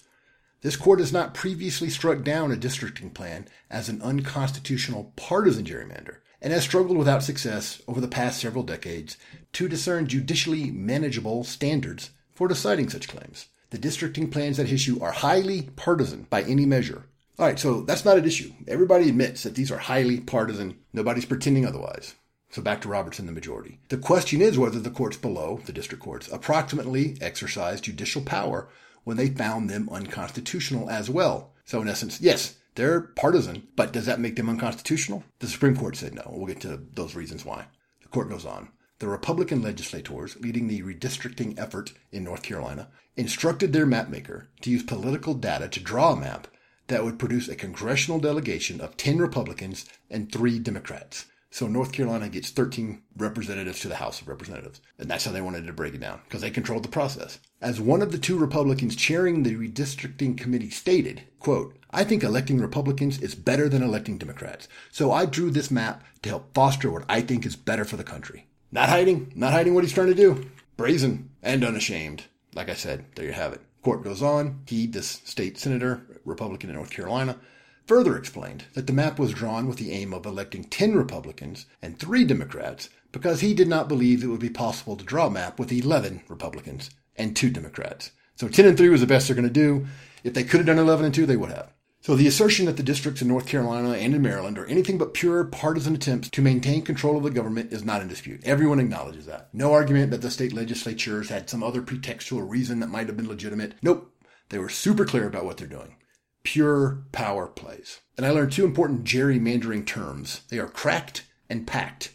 This 0.61 0.75
court 0.75 0.99
has 0.99 1.13
not 1.13 1.33
previously 1.33 1.89
struck 1.89 2.23
down 2.23 2.51
a 2.51 2.57
districting 2.57 3.09
plan 3.09 3.47
as 3.69 3.87
an 3.87 4.01
unconstitutional 4.01 5.13
partisan 5.15 5.65
gerrymander 5.65 6.17
and 6.43 6.51
has 6.51 6.63
struggled 6.63 6.97
without 6.97 7.23
success 7.23 7.81
over 7.87 8.01
the 8.01 8.07
past 8.07 8.39
several 8.39 8.63
decades 8.63 9.17
to 9.53 9.69
discern 9.69 10.07
judicially 10.07 10.69
manageable 10.69 11.43
standards 11.45 12.11
for 12.33 12.49
deciding 12.49 12.89
such 12.89 13.07
claims. 13.07 13.47
The 13.69 13.77
districting 13.77 14.29
plans 14.29 14.59
at 14.59 14.71
issue 14.71 15.01
are 15.01 15.13
highly 15.13 15.63
partisan 15.77 16.27
by 16.29 16.43
any 16.43 16.65
measure. 16.65 17.05
All 17.39 17.47
right, 17.47 17.57
so 17.57 17.81
that's 17.81 18.05
not 18.05 18.17
an 18.17 18.25
issue. 18.25 18.51
Everybody 18.67 19.09
admits 19.09 19.41
that 19.43 19.55
these 19.55 19.71
are 19.71 19.77
highly 19.77 20.19
partisan. 20.19 20.77
Nobody's 20.91 21.25
pretending 21.25 21.65
otherwise. 21.65 22.13
So 22.51 22.61
back 22.61 22.81
to 22.81 22.89
Robertson, 22.89 23.25
the 23.25 23.31
majority. 23.31 23.79
The 23.89 23.97
question 23.97 24.39
is 24.39 24.59
whether 24.59 24.79
the 24.79 24.91
courts 24.91 25.17
below, 25.17 25.61
the 25.65 25.73
district 25.73 26.03
courts, 26.03 26.29
approximately 26.31 27.17
exercised 27.21 27.85
judicial 27.85 28.21
power 28.21 28.69
when 29.05 29.17
they 29.17 29.29
found 29.29 29.69
them 29.69 29.89
unconstitutional 29.91 30.89
as 30.89 31.09
well. 31.09 31.53
So, 31.65 31.81
in 31.81 31.87
essence, 31.87 32.21
yes, 32.21 32.57
they're 32.75 33.01
partisan, 33.01 33.67
but 33.75 33.93
does 33.93 34.05
that 34.05 34.19
make 34.19 34.35
them 34.35 34.49
unconstitutional? 34.49 35.23
The 35.39 35.47
Supreme 35.47 35.75
Court 35.75 35.95
said 35.95 36.15
no. 36.15 36.23
We'll 36.27 36.47
get 36.47 36.61
to 36.61 36.81
those 36.93 37.15
reasons 37.15 37.45
why. 37.45 37.65
The 38.01 38.07
court 38.07 38.29
goes 38.29 38.45
on. 38.45 38.69
The 38.99 39.07
Republican 39.07 39.61
legislators 39.61 40.37
leading 40.39 40.67
the 40.67 40.81
redistricting 40.81 41.59
effort 41.59 41.93
in 42.11 42.23
North 42.23 42.43
Carolina 42.43 42.89
instructed 43.15 43.73
their 43.73 43.85
mapmaker 43.85 44.47
to 44.61 44.69
use 44.69 44.83
political 44.83 45.33
data 45.33 45.67
to 45.67 45.79
draw 45.79 46.13
a 46.13 46.19
map 46.19 46.47
that 46.87 47.03
would 47.03 47.19
produce 47.19 47.47
a 47.47 47.55
congressional 47.55 48.19
delegation 48.19 48.81
of 48.81 48.97
10 48.97 49.17
Republicans 49.17 49.85
and 50.09 50.31
3 50.31 50.59
Democrats. 50.59 51.25
So 51.53 51.67
North 51.67 51.91
Carolina 51.91 52.29
gets 52.29 52.49
13 52.49 53.03
representatives 53.15 53.79
to 53.81 53.87
the 53.87 53.97
House 53.97 54.19
of 54.19 54.27
Representatives. 54.27 54.81
And 54.97 55.07
that's 55.07 55.25
how 55.25 55.31
they 55.31 55.39
wanted 55.39 55.67
to 55.67 55.71
break 55.71 55.93
it 55.93 55.99
down, 55.99 56.19
because 56.23 56.41
they 56.41 56.49
controlled 56.49 56.83
the 56.83 56.89
process. 56.89 57.37
As 57.61 57.79
one 57.79 58.01
of 58.01 58.11
the 58.11 58.17
two 58.17 58.39
Republicans 58.39 58.95
chairing 58.95 59.43
the 59.43 59.55
redistricting 59.55 60.35
committee 60.35 60.71
stated, 60.71 61.21
quote, 61.37 61.77
I 61.91 62.05
think 62.05 62.23
electing 62.23 62.59
Republicans 62.59 63.21
is 63.21 63.35
better 63.35 63.69
than 63.69 63.83
electing 63.83 64.17
Democrats. 64.17 64.67
So 64.91 65.11
I 65.11 65.27
drew 65.27 65.51
this 65.51 65.69
map 65.69 66.03
to 66.23 66.29
help 66.29 66.55
foster 66.55 66.89
what 66.89 67.05
I 67.07 67.21
think 67.21 67.45
is 67.45 67.55
better 67.55 67.85
for 67.85 67.97
the 67.97 68.03
country. 68.03 68.47
Not 68.71 68.89
hiding, 68.89 69.31
not 69.35 69.53
hiding 69.53 69.75
what 69.75 69.83
he's 69.83 69.93
trying 69.93 70.07
to 70.07 70.15
do. 70.15 70.49
Brazen 70.75 71.29
and 71.43 71.63
unashamed. 71.63 72.23
Like 72.55 72.69
I 72.69 72.73
said, 72.73 73.05
there 73.13 73.25
you 73.25 73.31
have 73.31 73.53
it. 73.53 73.61
Court 73.83 74.03
goes 74.03 74.23
on. 74.23 74.61
He, 74.65 74.87
this 74.87 75.21
state 75.23 75.59
senator, 75.59 76.01
Republican 76.25 76.71
in 76.71 76.77
North 76.77 76.89
Carolina, 76.89 77.37
further 77.85 78.17
explained 78.17 78.65
that 78.73 78.87
the 78.87 78.93
map 78.93 79.19
was 79.19 79.33
drawn 79.33 79.67
with 79.67 79.77
the 79.77 79.91
aim 79.91 80.13
of 80.13 80.25
electing 80.25 80.63
10 80.63 80.95
Republicans 80.95 81.65
and 81.81 81.99
3 81.99 82.25
Democrats 82.25 82.89
because 83.11 83.41
he 83.41 83.53
did 83.53 83.67
not 83.67 83.87
believe 83.87 84.23
it 84.23 84.27
would 84.27 84.39
be 84.39 84.49
possible 84.49 84.95
to 84.95 85.05
draw 85.05 85.27
a 85.27 85.31
map 85.31 85.59
with 85.59 85.71
11 85.71 86.23
Republicans 86.27 86.89
and 87.15 87.35
2 87.35 87.49
Democrats. 87.49 88.11
So 88.35 88.47
10 88.47 88.65
and 88.65 88.77
3 88.77 88.89
was 88.89 89.01
the 89.01 89.07
best 89.07 89.27
they're 89.27 89.35
going 89.35 89.47
to 89.47 89.53
do. 89.53 89.85
If 90.23 90.33
they 90.33 90.43
could 90.43 90.59
have 90.59 90.67
done 90.67 90.79
11 90.79 91.05
and 91.05 91.13
2, 91.13 91.25
they 91.25 91.37
would 91.37 91.51
have. 91.51 91.71
So 92.01 92.15
the 92.15 92.27
assertion 92.27 92.65
that 92.65 92.75
the 92.75 92.83
districts 92.83 93.21
in 93.21 93.29
North 93.29 93.45
Carolina 93.45 93.91
and 93.91 94.13
in 94.13 94.21
Maryland 94.21 94.57
are 94.57 94.65
anything 94.65 94.97
but 94.97 95.13
pure 95.13 95.45
partisan 95.45 95.95
attempts 95.95 96.29
to 96.31 96.41
maintain 96.41 96.81
control 96.81 97.15
of 97.15 97.23
the 97.23 97.29
government 97.29 97.71
is 97.71 97.85
not 97.85 98.01
in 98.01 98.09
dispute. 98.09 98.41
Everyone 98.43 98.81
acknowledges 98.81 99.25
that. 99.27 99.47
No 99.53 99.71
argument 99.71 100.11
that 100.11 100.21
the 100.21 100.29
state 100.29 100.51
legislatures 100.51 101.29
had 101.29 101.49
some 101.49 101.63
other 101.63 101.81
pretextual 101.81 102.49
reason 102.49 102.81
that 102.81 102.89
might 102.89 103.07
have 103.07 103.15
been 103.15 103.29
legitimate. 103.29 103.75
Nope. 103.81 104.13
They 104.49 104.57
were 104.57 104.67
super 104.67 105.05
clear 105.05 105.27
about 105.27 105.45
what 105.45 105.55
they're 105.55 105.65
doing. 105.65 105.95
Pure 106.43 107.03
power 107.11 107.47
plays. 107.47 108.01
And 108.17 108.25
I 108.25 108.31
learned 108.31 108.51
two 108.51 108.65
important 108.65 109.05
gerrymandering 109.05 109.85
terms. 109.85 110.41
They 110.49 110.59
are 110.59 110.67
cracked 110.67 111.25
and 111.49 111.65
packed. 111.65 112.13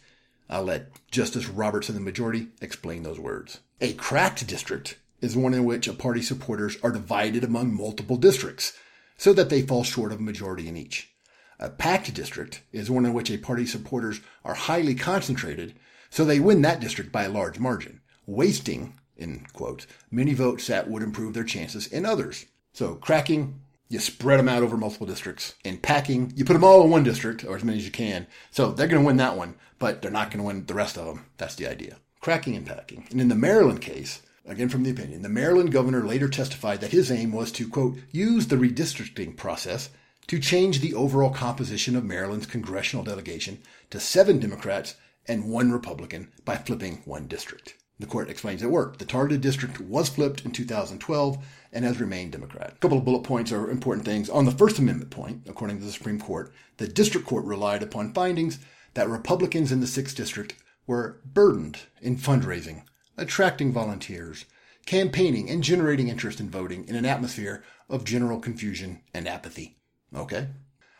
I'll 0.49 0.63
let 0.63 0.91
Justice 1.11 1.47
Roberts 1.47 1.89
and 1.89 1.97
the 1.97 2.01
majority 2.01 2.47
explain 2.61 3.03
those 3.03 3.19
words. 3.19 3.59
A 3.81 3.93
cracked 3.93 4.45
district 4.47 4.97
is 5.21 5.35
one 5.35 5.53
in 5.53 5.65
which 5.65 5.87
a 5.87 5.93
party's 5.93 6.27
supporters 6.27 6.77
are 6.81 6.91
divided 6.91 7.43
among 7.43 7.75
multiple 7.75 8.17
districts 8.17 8.73
so 9.17 9.33
that 9.33 9.49
they 9.49 9.61
fall 9.61 9.83
short 9.83 10.11
of 10.11 10.19
a 10.19 10.23
majority 10.23 10.67
in 10.67 10.77
each. 10.77 11.11
A 11.59 11.69
packed 11.69 12.13
district 12.13 12.61
is 12.71 12.89
one 12.89 13.05
in 13.05 13.13
which 13.13 13.29
a 13.29 13.37
party's 13.37 13.71
supporters 13.71 14.21
are 14.45 14.53
highly 14.53 14.95
concentrated, 14.95 15.75
so 16.09 16.23
they 16.23 16.39
win 16.39 16.61
that 16.61 16.79
district 16.79 17.11
by 17.11 17.23
a 17.23 17.29
large 17.29 17.59
margin, 17.59 17.99
wasting, 18.25 18.93
in 19.17 19.45
quotes, 19.51 19.85
many 20.09 20.33
votes 20.33 20.67
that 20.67 20.89
would 20.89 21.03
improve 21.03 21.33
their 21.33 21.43
chances 21.43 21.85
in 21.87 22.05
others. 22.05 22.45
So 22.71 22.95
cracking, 22.95 23.59
you 23.89 23.99
spread 23.99 24.39
them 24.39 24.47
out 24.47 24.63
over 24.63 24.77
multiple 24.77 25.07
districts. 25.07 25.55
And 25.65 25.81
packing, 25.81 26.31
you 26.35 26.45
put 26.45 26.53
them 26.53 26.63
all 26.63 26.83
in 26.83 26.89
one 26.89 27.03
district, 27.03 27.43
or 27.43 27.55
as 27.55 27.63
many 27.63 27.79
as 27.79 27.85
you 27.85 27.91
can. 27.91 28.27
So 28.51 28.71
they're 28.71 28.87
going 28.87 29.01
to 29.01 29.05
win 29.05 29.17
that 29.17 29.35
one, 29.35 29.55
but 29.79 30.01
they're 30.01 30.11
not 30.11 30.31
going 30.31 30.39
to 30.39 30.47
win 30.47 30.65
the 30.65 30.73
rest 30.73 30.97
of 30.97 31.05
them. 31.05 31.25
That's 31.37 31.55
the 31.55 31.67
idea. 31.67 31.97
Cracking 32.21 32.55
and 32.55 32.65
packing. 32.65 33.07
And 33.11 33.19
in 33.19 33.29
the 33.29 33.35
Maryland 33.35 33.81
case, 33.81 34.21
Again, 34.49 34.69
from 34.69 34.81
the 34.81 34.89
opinion, 34.89 35.21
the 35.21 35.29
Maryland 35.29 35.71
governor 35.71 36.03
later 36.03 36.27
testified 36.27 36.81
that 36.81 36.91
his 36.91 37.11
aim 37.11 37.31
was 37.31 37.51
to, 37.51 37.69
quote, 37.69 37.99
use 38.09 38.47
the 38.47 38.55
redistricting 38.55 39.37
process 39.37 39.91
to 40.25 40.39
change 40.39 40.79
the 40.79 40.95
overall 40.95 41.29
composition 41.29 41.95
of 41.95 42.03
Maryland's 42.03 42.47
congressional 42.47 43.05
delegation 43.05 43.59
to 43.91 43.99
seven 43.99 44.39
Democrats 44.39 44.95
and 45.27 45.51
one 45.51 45.71
Republican 45.71 46.31
by 46.45 46.55
flipping 46.55 47.03
one 47.05 47.27
district. 47.27 47.75
The 47.99 48.07
court 48.07 48.29
explains 48.29 48.63
it 48.63 48.71
worked. 48.71 48.99
The 48.99 49.05
targeted 49.05 49.41
district 49.41 49.81
was 49.81 50.07
flipped 50.09 50.45
in 50.45 50.51
2012 50.51 51.37
and 51.73 51.85
has 51.85 51.99
remained 51.99 52.31
Democrat. 52.31 52.73
A 52.75 52.79
couple 52.79 52.97
of 52.97 53.05
bullet 53.05 53.23
points 53.23 53.51
are 53.51 53.69
important 53.69 54.05
things. 54.05 54.29
On 54.29 54.45
the 54.45 54.51
First 54.51 54.79
Amendment 54.79 55.11
point, 55.11 55.43
according 55.47 55.79
to 55.79 55.85
the 55.85 55.91
Supreme 55.91 56.19
Court, 56.19 56.53
the 56.77 56.87
district 56.87 57.27
court 57.27 57.43
relied 57.43 57.83
upon 57.83 58.13
findings 58.13 58.59
that 58.93 59.09
Republicans 59.09 59.71
in 59.71 59.81
the 59.81 59.85
6th 59.85 60.15
District 60.15 60.55
were 60.87 61.19
burdened 61.25 61.79
in 62.01 62.17
fundraising 62.17 62.83
attracting 63.19 63.71
volunteers, 63.71 64.45
campaigning, 64.85 65.49
and 65.49 65.63
generating 65.63 66.07
interest 66.07 66.39
in 66.39 66.49
voting 66.49 66.87
in 66.87 66.95
an 66.95 67.05
atmosphere 67.05 67.63
of 67.89 68.05
general 68.05 68.39
confusion 68.39 69.01
and 69.13 69.27
apathy. 69.27 69.77
Okay? 70.15 70.47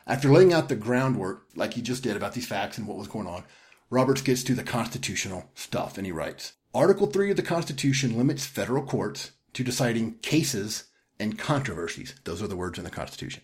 After 0.06 0.30
laying 0.30 0.54
out 0.54 0.70
the 0.70 0.76
groundwork, 0.76 1.46
like 1.56 1.74
he 1.74 1.82
just 1.82 2.04
did 2.04 2.18
about 2.18 2.34
these 2.34 2.48
facts 2.48 2.78
and 2.78 2.88
what 2.88 2.98
was 2.98 3.08
going 3.08 3.28
on, 3.28 3.44
Roberts 3.90 4.22
gets 4.22 4.44
to 4.44 4.54
the 4.54 4.64
constitutional 4.64 5.50
stuff 5.56 5.98
and 5.98 6.06
he 6.06 6.12
writes 6.12 6.54
Article 6.74 7.08
3 7.08 7.32
of 7.32 7.36
the 7.36 7.42
Constitution 7.42 8.16
limits 8.16 8.46
federal 8.46 8.84
courts 8.84 9.32
to 9.54 9.64
deciding 9.64 10.20
cases 10.20 10.84
and 11.20 11.38
controversies. 11.38 12.14
Those 12.26 12.44
are 12.44 12.48
the 12.48 12.56
words 12.56 12.78
in 12.78 12.84
the 12.84 12.92
Constitution. 12.92 13.42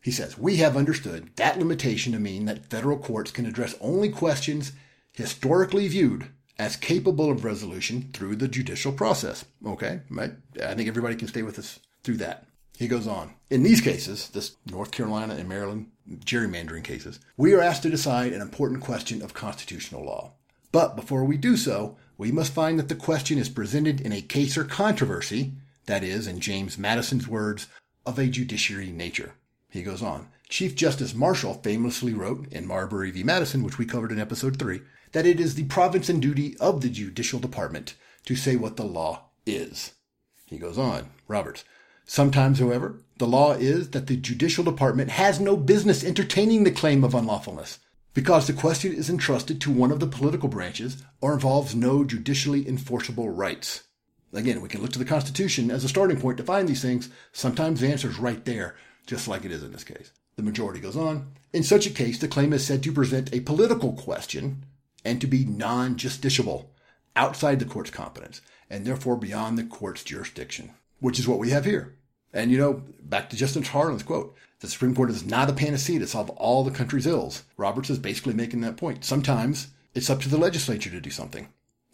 He 0.00 0.12
says, 0.12 0.38
We 0.38 0.56
have 0.58 0.76
understood 0.76 1.30
that 1.36 1.58
limitation 1.58 2.12
to 2.12 2.20
mean 2.20 2.44
that 2.44 2.70
federal 2.70 2.96
courts 2.96 3.32
can 3.32 3.46
address 3.46 3.74
only 3.80 4.10
questions 4.10 4.72
historically 5.12 5.88
viewed 5.88 6.28
as 6.56 6.76
capable 6.76 7.32
of 7.32 7.44
resolution 7.44 8.10
through 8.12 8.36
the 8.36 8.46
judicial 8.46 8.92
process. 8.92 9.44
Okay, 9.66 10.00
right? 10.08 10.32
I 10.64 10.74
think 10.74 10.88
everybody 10.88 11.16
can 11.16 11.26
stay 11.26 11.42
with 11.42 11.58
us 11.58 11.80
through 12.04 12.18
that. 12.18 12.46
He 12.76 12.86
goes 12.86 13.08
on. 13.08 13.34
In 13.50 13.64
these 13.64 13.80
cases, 13.80 14.28
this 14.28 14.56
North 14.70 14.92
Carolina 14.92 15.34
and 15.34 15.48
Maryland 15.48 15.90
gerrymandering 16.08 16.84
cases, 16.84 17.18
we 17.36 17.54
are 17.54 17.60
asked 17.60 17.82
to 17.82 17.90
decide 17.90 18.32
an 18.32 18.40
important 18.40 18.80
question 18.80 19.20
of 19.20 19.34
constitutional 19.34 20.04
law. 20.04 20.34
But 20.70 20.94
before 20.94 21.24
we 21.24 21.36
do 21.36 21.56
so, 21.56 21.96
we 22.18 22.32
must 22.32 22.52
find 22.52 22.78
that 22.78 22.88
the 22.88 22.96
question 22.96 23.38
is 23.38 23.48
presented 23.48 24.00
in 24.00 24.12
a 24.12 24.20
case 24.20 24.58
or 24.58 24.64
controversy, 24.64 25.52
that 25.86 26.02
is, 26.02 26.26
in 26.26 26.40
James 26.40 26.76
Madison's 26.76 27.28
words, 27.28 27.68
of 28.04 28.18
a 28.18 28.26
judiciary 28.26 28.90
nature. 28.90 29.34
He 29.70 29.82
goes 29.82 30.02
on. 30.02 30.28
Chief 30.48 30.74
Justice 30.74 31.14
Marshall 31.14 31.54
famously 31.54 32.12
wrote 32.12 32.48
in 32.50 32.66
Marbury 32.66 33.12
v. 33.12 33.22
Madison, 33.22 33.62
which 33.62 33.78
we 33.78 33.86
covered 33.86 34.10
in 34.10 34.18
episode 34.18 34.58
3, 34.58 34.80
that 35.12 35.26
it 35.26 35.38
is 35.38 35.54
the 35.54 35.64
province 35.64 36.08
and 36.08 36.20
duty 36.20 36.56
of 36.58 36.80
the 36.80 36.90
judicial 36.90 37.38
department 37.38 37.94
to 38.24 38.34
say 38.34 38.56
what 38.56 38.76
the 38.76 38.84
law 38.84 39.26
is. 39.46 39.92
He 40.46 40.58
goes 40.58 40.76
on, 40.76 41.10
Roberts. 41.28 41.64
Sometimes, 42.04 42.58
however, 42.58 43.00
the 43.18 43.26
law 43.26 43.52
is 43.52 43.90
that 43.90 44.06
the 44.08 44.16
judicial 44.16 44.64
department 44.64 45.10
has 45.10 45.38
no 45.38 45.56
business 45.56 46.02
entertaining 46.02 46.64
the 46.64 46.70
claim 46.70 47.04
of 47.04 47.14
unlawfulness 47.14 47.78
because 48.18 48.48
the 48.48 48.52
question 48.52 48.92
is 48.92 49.08
entrusted 49.08 49.60
to 49.60 49.70
one 49.70 49.92
of 49.92 50.00
the 50.00 50.06
political 50.08 50.48
branches 50.48 51.04
or 51.20 51.32
involves 51.32 51.72
no 51.72 52.02
judicially 52.02 52.66
enforceable 52.66 53.30
rights. 53.30 53.84
Again, 54.32 54.60
we 54.60 54.68
can 54.68 54.82
look 54.82 54.90
to 54.94 54.98
the 54.98 55.04
Constitution 55.04 55.70
as 55.70 55.84
a 55.84 55.88
starting 55.88 56.20
point 56.20 56.36
to 56.38 56.42
find 56.42 56.66
these 56.66 56.82
things. 56.82 57.10
Sometimes 57.30 57.78
the 57.78 57.86
answer 57.86 58.10
is 58.10 58.18
right 58.18 58.44
there, 58.44 58.74
just 59.06 59.28
like 59.28 59.44
it 59.44 59.52
is 59.52 59.62
in 59.62 59.70
this 59.70 59.84
case. 59.84 60.10
The 60.34 60.42
majority 60.42 60.80
goes 60.80 60.96
on. 60.96 61.30
In 61.52 61.62
such 61.62 61.86
a 61.86 61.90
case, 61.90 62.18
the 62.18 62.26
claim 62.26 62.52
is 62.52 62.66
said 62.66 62.82
to 62.82 62.92
present 62.92 63.32
a 63.32 63.38
political 63.38 63.92
question 63.92 64.64
and 65.04 65.20
to 65.20 65.28
be 65.28 65.44
non 65.44 65.94
justiciable, 65.94 66.70
outside 67.14 67.60
the 67.60 67.66
court's 67.66 67.90
competence, 67.90 68.40
and 68.68 68.84
therefore 68.84 69.16
beyond 69.16 69.56
the 69.56 69.62
court's 69.62 70.02
jurisdiction, 70.02 70.72
which 70.98 71.20
is 71.20 71.28
what 71.28 71.38
we 71.38 71.50
have 71.50 71.66
here. 71.66 71.94
And 72.32 72.50
you 72.50 72.58
know, 72.58 72.82
back 73.00 73.30
to 73.30 73.36
Justice 73.36 73.68
Harlan's 73.68 74.02
quote, 74.02 74.34
the 74.60 74.68
Supreme 74.68 74.94
Court 74.94 75.10
is 75.10 75.24
not 75.24 75.48
a 75.48 75.52
panacea 75.52 75.98
to 76.00 76.06
solve 76.06 76.30
all 76.30 76.64
the 76.64 76.70
country's 76.70 77.06
ills. 77.06 77.44
Roberts 77.56 77.90
is 77.90 77.98
basically 77.98 78.34
making 78.34 78.60
that 78.62 78.76
point. 78.76 79.04
Sometimes 79.04 79.68
it's 79.94 80.10
up 80.10 80.20
to 80.22 80.28
the 80.28 80.38
legislature 80.38 80.90
to 80.90 81.00
do 81.00 81.10
something. 81.10 81.48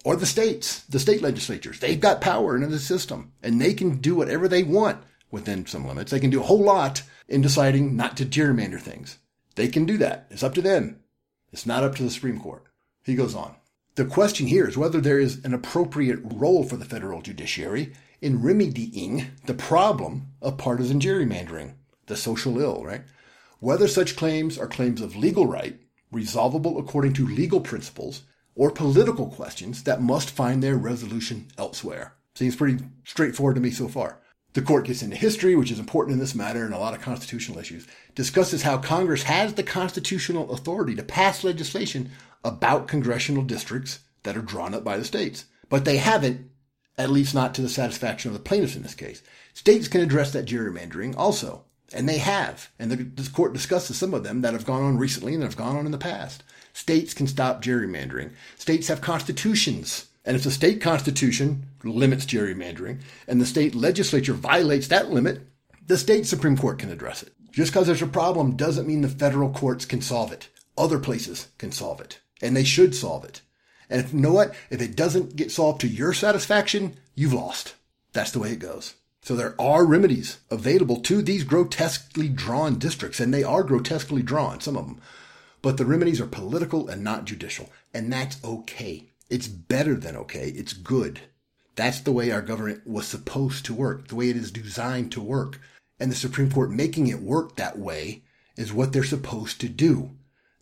Or 0.05 0.17
the 0.17 0.27
states, 0.27 0.81
the 0.83 0.99
state 0.99 1.23
legislatures. 1.23 1.81
They've 1.81 2.01
got 2.01 2.21
power 2.21 2.57
in 2.57 2.71
the 2.71 2.79
system, 2.79 3.33
and 3.43 3.61
they 3.61 3.75
can 3.75 3.97
do 3.97 4.15
whatever 4.15 4.49
they 4.49 4.63
want 4.63 5.03
within 5.31 5.67
some 5.67 5.87
limits. 5.87 6.11
They 6.11 6.21
can 6.21 6.31
do 6.31 6.41
a 6.41 6.45
whole 6.45 6.63
lot 6.63 7.03
in 7.29 7.41
deciding 7.41 7.97
not 7.97 8.17
to 8.19 8.27
gerrymander 8.27 8.81
things. 8.81 9.19
They 9.55 9.69
can 9.69 9.87
do 9.87 9.97
that. 9.99 10.27
It's 10.31 10.43
up 10.43 10.55
to 10.55 10.63
them. 10.63 11.01
It's 11.53 11.67
not 11.67 11.85
up 11.85 11.95
to 11.97 12.03
the 12.03 12.11
Supreme 12.11 12.41
Court. 12.41 12.65
He 13.05 13.15
goes 13.15 13.35
on. 13.35 13.57
The 13.95 14.05
question 14.05 14.49
here 14.49 14.67
is 14.67 14.77
whether 14.77 15.01
there 15.01 15.21
is 15.21 15.45
an 15.45 15.55
appropriate 15.55 16.19
role 16.25 16.65
for 16.65 16.77
the 16.77 16.85
federal 16.85 17.23
judiciary 17.23 17.93
in 18.21 18.43
remedying 18.43 19.29
the 19.47 19.55
problem 19.55 20.33
of 20.43 20.59
partisan 20.59 20.99
gerrymandering, 20.99 21.75
the 22.07 22.17
social 22.17 22.61
ill, 22.61 22.85
right? 22.85 23.03
Whether 23.61 23.89
such 23.89 24.17
claims 24.17 24.59
are 24.59 24.67
claims 24.67 25.01
of 25.01 25.17
legal 25.17 25.47
right, 25.47 25.79
resolvable 26.13 26.79
according 26.79 27.15
to 27.15 27.27
legal 27.27 27.61
principles, 27.61 28.23
or 28.55 28.71
political 28.71 29.27
questions 29.27 29.83
that 29.85 30.01
must 30.01 30.31
find 30.31 30.63
their 30.63 30.77
resolution 30.77 31.49
elsewhere. 31.59 32.15
Seems 32.35 32.57
pretty 32.57 32.85
straightforward 33.05 33.57
to 33.57 33.61
me 33.61 33.71
so 33.71 33.89
far. 33.89 34.21
The 34.55 34.63
court 34.63 34.87
gets 34.87 35.03
into 35.03 35.17
history, 35.17 35.57
which 35.57 35.73
is 35.73 35.81
important 35.81 36.15
in 36.15 36.21
this 36.21 36.35
matter 36.35 36.65
and 36.65 36.73
a 36.73 36.79
lot 36.79 36.95
of 36.95 37.01
constitutional 37.01 37.59
issues, 37.59 37.89
discusses 38.15 38.63
how 38.63 38.79
Congress 38.79 39.25
has 39.25 39.55
the 39.55 39.65
constitutional 39.65 40.53
authority 40.53 40.95
to 40.95 41.03
pass 41.03 41.43
legislation 41.43 42.13
about 42.45 42.87
congressional 42.87 43.43
districts 43.43 44.01
that 44.23 44.37
are 44.37 44.43
drawn 44.43 44.73
up 44.73 44.85
by 44.85 44.97
the 44.97 45.05
states. 45.05 45.47
But 45.69 45.85
they 45.85 45.97
haven't, 45.97 46.51
at 46.97 47.11
least 47.11 47.35
not 47.35 47.55
to 47.55 47.63
the 47.63 47.69
satisfaction 47.69 48.29
of 48.29 48.35
the 48.35 48.45
plaintiffs 48.45 48.77
in 48.77 48.85
this 48.85 48.95
case. 48.95 49.23
States 49.55 49.89
can 49.89 50.01
address 50.01 50.33
that 50.33 50.47
gerrymandering 50.47 51.17
also, 51.17 51.65
and 51.95 52.09
they 52.09 52.19
have. 52.19 52.71
And 52.79 52.91
the, 52.91 52.97
this 52.97 53.29
court 53.29 53.53
discusses 53.53 53.97
some 53.97 54.13
of 54.13 54.25
them 54.25 54.43
that 54.43 54.53
have 54.53 54.67
gone 54.67 54.83
on 54.83 54.99
recently 54.99 55.33
and 55.33 55.43
that 55.43 55.47
have 55.47 55.57
gone 55.57 55.77
on 55.77 55.87
in 55.87 55.93
the 55.93 55.99
past. 55.99 56.43
States 56.73 57.15
can 57.15 57.27
stop 57.27 57.63
gerrymandering. 57.63 58.33
States 58.59 58.89
have 58.89 59.01
constitutions. 59.01 60.07
And 60.25 60.37
if 60.37 60.43
the 60.43 60.51
state 60.51 60.81
constitution 60.81 61.67
limits 61.85 62.27
gerrymandering 62.27 63.01
and 63.29 63.41
the 63.41 63.47
state 63.47 63.75
legislature 63.75 64.33
violates 64.33 64.89
that 64.89 65.11
limit, 65.11 65.43
the 65.87 65.97
state 65.97 66.27
Supreme 66.27 66.57
Court 66.57 66.79
can 66.79 66.91
address 66.91 67.23
it. 67.23 67.33
Just 67.53 67.73
because 67.73 67.87
there's 67.87 68.03
a 68.03 68.07
problem 68.07 68.57
doesn't 68.57 68.89
mean 68.89 69.03
the 69.03 69.09
federal 69.09 69.51
courts 69.51 69.85
can 69.85 70.01
solve 70.01 70.33
it. 70.33 70.49
Other 70.77 70.99
places 70.99 71.49
can 71.59 71.71
solve 71.71 72.01
it. 72.01 72.19
and 72.43 72.57
they 72.57 72.65
should 72.65 72.95
solve 72.95 73.25
it. 73.25 73.41
And 73.89 74.01
if 74.01 74.13
you 74.13 74.21
know 74.21 74.33
what? 74.33 74.55
If 74.71 74.81
it 74.83 74.97
doesn't 74.97 75.37
get 75.37 75.51
solved 75.51 75.81
to 75.83 75.89
your 75.89 76.13
satisfaction, 76.13 76.97
you've 77.15 77.33
lost. 77.33 77.75
That's 78.13 78.33
the 78.33 78.39
way 78.39 78.53
it 78.53 78.59
goes. 78.59 78.95
So 79.25 79.35
there 79.35 79.59
are 79.59 79.87
remedies 79.87 80.37
available 80.51 81.01
to 81.01 81.23
these 81.23 81.45
grotesquely 81.45 82.29
drawn 82.29 82.79
districts, 82.79 83.21
and 83.21 83.33
they 83.33 83.43
are 83.43 83.63
grotesquely 83.63 84.21
drawn, 84.21 84.61
some 84.61 84.77
of 84.77 84.87
them. 84.87 85.01
But 85.63 85.79
the 85.79 85.87
remedies 85.87 86.21
are 86.21 86.27
political 86.27 86.91
and 86.91 87.03
not 87.03 87.25
judicial, 87.25 87.73
and 87.95 88.13
that's 88.13 88.45
okay. 88.45 89.09
It's 89.31 89.49
better 89.49 89.95
than 89.95 90.15
okay. 90.15 90.51
It's 90.51 90.75
good. 90.75 91.23
That's 91.75 92.01
the 92.01 92.13
way 92.13 92.31
our 92.31 92.43
government 92.43 92.87
was 92.87 93.07
supposed 93.07 93.65
to 93.65 93.73
work, 93.73 94.09
the 94.09 94.15
way 94.15 94.29
it 94.29 94.37
is 94.37 94.51
designed 94.51 95.11
to 95.13 95.23
work. 95.23 95.59
And 95.99 96.13
the 96.13 96.17
Supreme 96.17 96.51
Court 96.51 96.71
making 96.71 97.07
it 97.07 97.23
work 97.23 97.57
that 97.57 97.79
way 97.79 98.25
is 98.57 98.75
what 98.75 98.93
they're 98.93 99.05
supposed 99.05 99.59
to 99.63 99.71
do. 99.71 100.11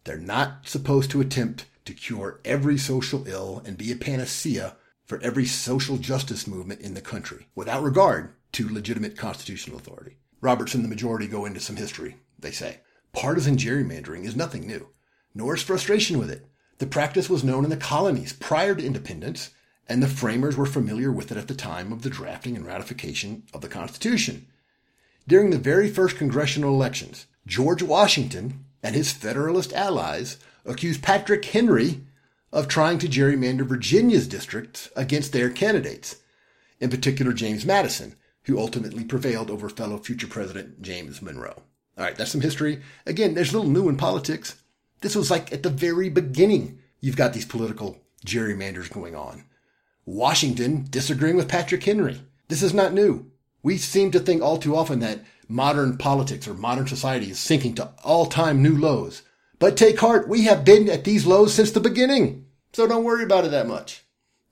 They're 0.04 0.18
not 0.18 0.68
supposed 0.68 1.10
to 1.10 1.20
attempt 1.20 1.66
to 1.84 1.92
cure 1.92 2.38
every 2.44 2.78
social 2.78 3.26
ill 3.26 3.60
and 3.66 3.76
be 3.76 3.90
a 3.90 3.96
panacea 3.96 4.76
for 5.04 5.20
every 5.20 5.44
social 5.44 5.96
justice 5.96 6.46
movement 6.46 6.80
in 6.80 6.94
the 6.94 7.00
country, 7.00 7.48
without 7.54 7.82
regard 7.82 8.34
to 8.52 8.68
legitimate 8.68 9.16
constitutional 9.16 9.76
authority. 9.76 10.16
Roberts 10.40 10.74
and 10.74 10.84
the 10.84 10.88
majority 10.88 11.26
go 11.26 11.44
into 11.44 11.60
some 11.60 11.76
history, 11.76 12.16
they 12.38 12.50
say. 12.50 12.80
Partisan 13.12 13.56
gerrymandering 13.56 14.24
is 14.24 14.34
nothing 14.36 14.66
new, 14.66 14.88
nor 15.34 15.54
is 15.54 15.62
frustration 15.62 16.18
with 16.18 16.30
it. 16.30 16.46
The 16.78 16.86
practice 16.86 17.30
was 17.30 17.44
known 17.44 17.64
in 17.64 17.70
the 17.70 17.76
colonies 17.76 18.32
prior 18.32 18.74
to 18.74 18.84
independence, 18.84 19.50
and 19.88 20.02
the 20.02 20.08
framers 20.08 20.56
were 20.56 20.66
familiar 20.66 21.12
with 21.12 21.30
it 21.30 21.36
at 21.38 21.48
the 21.48 21.54
time 21.54 21.92
of 21.92 22.02
the 22.02 22.10
drafting 22.10 22.56
and 22.56 22.66
ratification 22.66 23.44
of 23.52 23.60
the 23.60 23.68
Constitution. 23.68 24.46
During 25.28 25.50
the 25.50 25.58
very 25.58 25.88
first 25.88 26.16
congressional 26.16 26.74
elections, 26.74 27.26
George 27.46 27.82
Washington 27.82 28.64
and 28.82 28.94
his 28.94 29.12
Federalist 29.12 29.72
allies 29.72 30.38
accused 30.64 31.02
Patrick 31.02 31.44
Henry 31.44 32.00
of 32.52 32.68
trying 32.68 32.98
to 32.98 33.08
gerrymander 33.08 33.66
Virginia's 33.66 34.28
districts 34.28 34.90
against 34.94 35.32
their 35.32 35.48
candidates, 35.48 36.16
in 36.80 36.90
particular 36.90 37.32
James 37.32 37.64
Madison, 37.64 38.14
who 38.44 38.58
ultimately 38.58 39.04
prevailed 39.04 39.50
over 39.50 39.68
fellow 39.68 39.98
future 39.98 40.26
President 40.26 40.82
James 40.82 41.22
Monroe. 41.22 41.62
All 41.96 42.04
right, 42.04 42.16
that's 42.16 42.32
some 42.32 42.40
history. 42.40 42.80
Again, 43.06 43.34
there's 43.34 43.52
little 43.52 43.70
new 43.70 43.88
in 43.88 43.96
politics. 43.96 44.56
This 45.00 45.14
was 45.14 45.30
like 45.30 45.52
at 45.52 45.62
the 45.62 45.70
very 45.70 46.08
beginning. 46.08 46.78
You've 47.00 47.16
got 47.16 47.32
these 47.32 47.46
political 47.46 48.00
gerrymanders 48.26 48.92
going 48.92 49.14
on. 49.14 49.44
Washington 50.04 50.86
disagreeing 50.90 51.36
with 51.36 51.48
Patrick 51.48 51.84
Henry. 51.84 52.20
This 52.48 52.62
is 52.62 52.74
not 52.74 52.92
new. 52.92 53.30
We 53.62 53.78
seem 53.78 54.10
to 54.10 54.20
think 54.20 54.42
all 54.42 54.58
too 54.58 54.74
often 54.74 54.98
that 55.00 55.20
modern 55.48 55.96
politics 55.96 56.48
or 56.48 56.54
modern 56.54 56.86
society 56.86 57.30
is 57.30 57.38
sinking 57.38 57.74
to 57.76 57.90
all 58.02 58.26
time 58.26 58.62
new 58.62 58.76
lows. 58.76 59.22
But 59.62 59.76
take 59.76 60.00
heart, 60.00 60.26
we 60.26 60.42
have 60.42 60.64
been 60.64 60.90
at 60.90 61.04
these 61.04 61.24
lows 61.24 61.54
since 61.54 61.70
the 61.70 61.78
beginning. 61.78 62.46
So 62.72 62.88
don't 62.88 63.04
worry 63.04 63.22
about 63.22 63.44
it 63.44 63.52
that 63.52 63.68
much. 63.68 64.02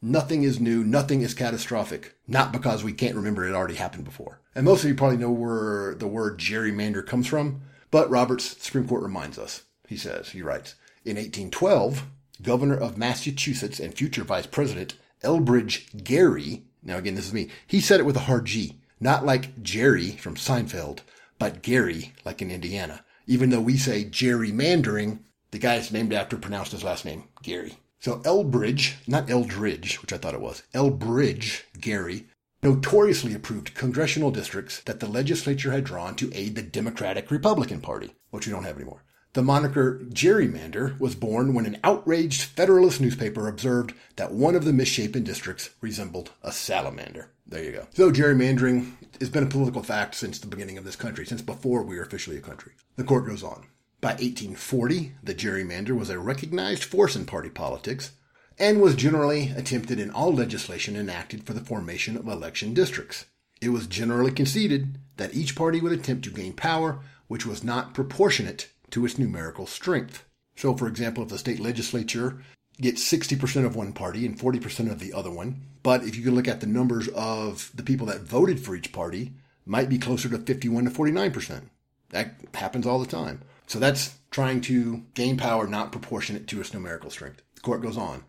Nothing 0.00 0.44
is 0.44 0.60
new. 0.60 0.84
Nothing 0.84 1.22
is 1.22 1.34
catastrophic. 1.34 2.14
Not 2.28 2.52
because 2.52 2.84
we 2.84 2.92
can't 2.92 3.16
remember 3.16 3.44
it 3.44 3.52
already 3.52 3.74
happened 3.74 4.04
before. 4.04 4.40
And 4.54 4.64
most 4.64 4.84
of 4.84 4.88
you 4.88 4.94
probably 4.94 5.16
know 5.16 5.32
where 5.32 5.96
the 5.96 6.06
word 6.06 6.38
gerrymander 6.38 7.04
comes 7.04 7.26
from. 7.26 7.62
But 7.90 8.08
Roberts, 8.08 8.56
Supreme 8.62 8.86
Court 8.86 9.02
reminds 9.02 9.36
us. 9.36 9.64
He 9.88 9.96
says, 9.96 10.28
he 10.28 10.42
writes, 10.42 10.76
in 11.04 11.16
1812, 11.16 12.04
governor 12.40 12.76
of 12.76 12.96
Massachusetts 12.96 13.80
and 13.80 13.92
future 13.92 14.22
vice 14.22 14.46
president 14.46 14.94
Elbridge 15.24 16.04
Gerry, 16.04 16.66
now 16.84 16.98
again, 16.98 17.16
this 17.16 17.26
is 17.26 17.34
me, 17.34 17.48
he 17.66 17.80
said 17.80 17.98
it 17.98 18.06
with 18.06 18.16
a 18.16 18.20
hard 18.20 18.44
G, 18.44 18.76
not 19.00 19.26
like 19.26 19.60
Jerry 19.60 20.12
from 20.12 20.36
Seinfeld, 20.36 21.00
but 21.36 21.62
Gary, 21.62 22.12
like 22.24 22.40
in 22.40 22.52
Indiana. 22.52 23.04
Even 23.30 23.50
though 23.50 23.60
we 23.60 23.76
say 23.76 24.04
gerrymandering, 24.04 25.20
the 25.52 25.58
guy 25.60 25.76
is 25.76 25.92
named 25.92 26.12
after 26.12 26.36
pronounced 26.36 26.72
his 26.72 26.82
last 26.82 27.04
name, 27.04 27.28
Gary. 27.44 27.78
So 28.00 28.18
Elbridge, 28.24 28.94
not 29.06 29.30
Eldridge, 29.30 30.02
which 30.02 30.12
I 30.12 30.18
thought 30.18 30.34
it 30.34 30.40
was, 30.40 30.64
Elbridge 30.74 31.62
Gerry 31.78 32.26
notoriously 32.60 33.32
approved 33.32 33.76
congressional 33.76 34.32
districts 34.32 34.80
that 34.80 34.98
the 34.98 35.06
legislature 35.06 35.70
had 35.70 35.84
drawn 35.84 36.16
to 36.16 36.34
aid 36.34 36.56
the 36.56 36.62
Democratic 36.62 37.30
Republican 37.30 37.80
Party, 37.80 38.16
which 38.30 38.48
we 38.48 38.52
don't 38.52 38.64
have 38.64 38.74
anymore. 38.74 39.04
The 39.32 39.42
moniker 39.42 40.00
gerrymander 40.08 40.98
was 40.98 41.14
born 41.14 41.54
when 41.54 41.64
an 41.64 41.78
outraged 41.84 42.42
Federalist 42.42 43.00
newspaper 43.00 43.46
observed 43.46 43.94
that 44.16 44.32
one 44.32 44.56
of 44.56 44.64
the 44.64 44.72
misshapen 44.72 45.22
districts 45.22 45.70
resembled 45.80 46.32
a 46.42 46.50
salamander. 46.50 47.30
There 47.46 47.62
you 47.62 47.70
go. 47.70 47.86
So 47.94 48.10
gerrymandering 48.10 48.94
has 49.20 49.30
been 49.30 49.44
a 49.44 49.48
political 49.48 49.84
fact 49.84 50.16
since 50.16 50.40
the 50.40 50.48
beginning 50.48 50.78
of 50.78 50.84
this 50.84 50.96
country, 50.96 51.24
since 51.24 51.42
before 51.42 51.84
we 51.84 51.94
were 51.94 52.02
officially 52.02 52.38
a 52.38 52.40
country. 52.40 52.72
The 52.96 53.04
court 53.04 53.24
goes 53.24 53.44
on. 53.44 53.66
By 54.00 54.14
1840, 54.14 55.12
the 55.22 55.34
gerrymander 55.34 55.96
was 55.96 56.10
a 56.10 56.18
recognized 56.18 56.82
force 56.82 57.14
in 57.14 57.24
party 57.24 57.50
politics 57.50 58.10
and 58.58 58.80
was 58.80 58.96
generally 58.96 59.50
attempted 59.56 60.00
in 60.00 60.10
all 60.10 60.34
legislation 60.34 60.96
enacted 60.96 61.46
for 61.46 61.52
the 61.52 61.64
formation 61.64 62.16
of 62.16 62.26
election 62.26 62.74
districts. 62.74 63.26
It 63.60 63.68
was 63.68 63.86
generally 63.86 64.32
conceded 64.32 64.98
that 65.18 65.34
each 65.34 65.54
party 65.54 65.80
would 65.80 65.92
attempt 65.92 66.24
to 66.24 66.30
gain 66.30 66.52
power 66.52 66.98
which 67.28 67.46
was 67.46 67.62
not 67.62 67.94
proportionate 67.94 68.68
to 68.90 69.04
its 69.04 69.18
numerical 69.18 69.66
strength. 69.66 70.24
So, 70.56 70.76
for 70.76 70.88
example, 70.88 71.22
if 71.22 71.30
the 71.30 71.38
state 71.38 71.60
legislature 71.60 72.42
gets 72.80 73.10
60% 73.10 73.64
of 73.64 73.76
one 73.76 73.92
party 73.92 74.26
and 74.26 74.38
40% 74.38 74.90
of 74.90 74.98
the 74.98 75.12
other 75.12 75.30
one, 75.30 75.62
but 75.82 76.04
if 76.04 76.16
you 76.16 76.22
can 76.22 76.34
look 76.34 76.48
at 76.48 76.60
the 76.60 76.66
numbers 76.66 77.08
of 77.08 77.70
the 77.74 77.82
people 77.82 78.06
that 78.06 78.22
voted 78.22 78.60
for 78.60 78.74
each 78.74 78.92
party, 78.92 79.32
might 79.66 79.88
be 79.88 79.98
closer 79.98 80.28
to 80.28 80.38
51 80.38 80.84
to 80.84 80.90
49%. 80.90 81.62
That 82.10 82.34
happens 82.54 82.86
all 82.86 82.98
the 82.98 83.06
time. 83.06 83.42
So 83.66 83.78
that's 83.78 84.16
trying 84.30 84.62
to 84.62 85.04
gain 85.14 85.36
power 85.36 85.66
not 85.66 85.92
proportionate 85.92 86.46
to 86.48 86.60
its 86.60 86.74
numerical 86.74 87.10
strength. 87.10 87.42
The 87.54 87.60
court 87.60 87.82
goes 87.82 87.96
on. 87.96 88.24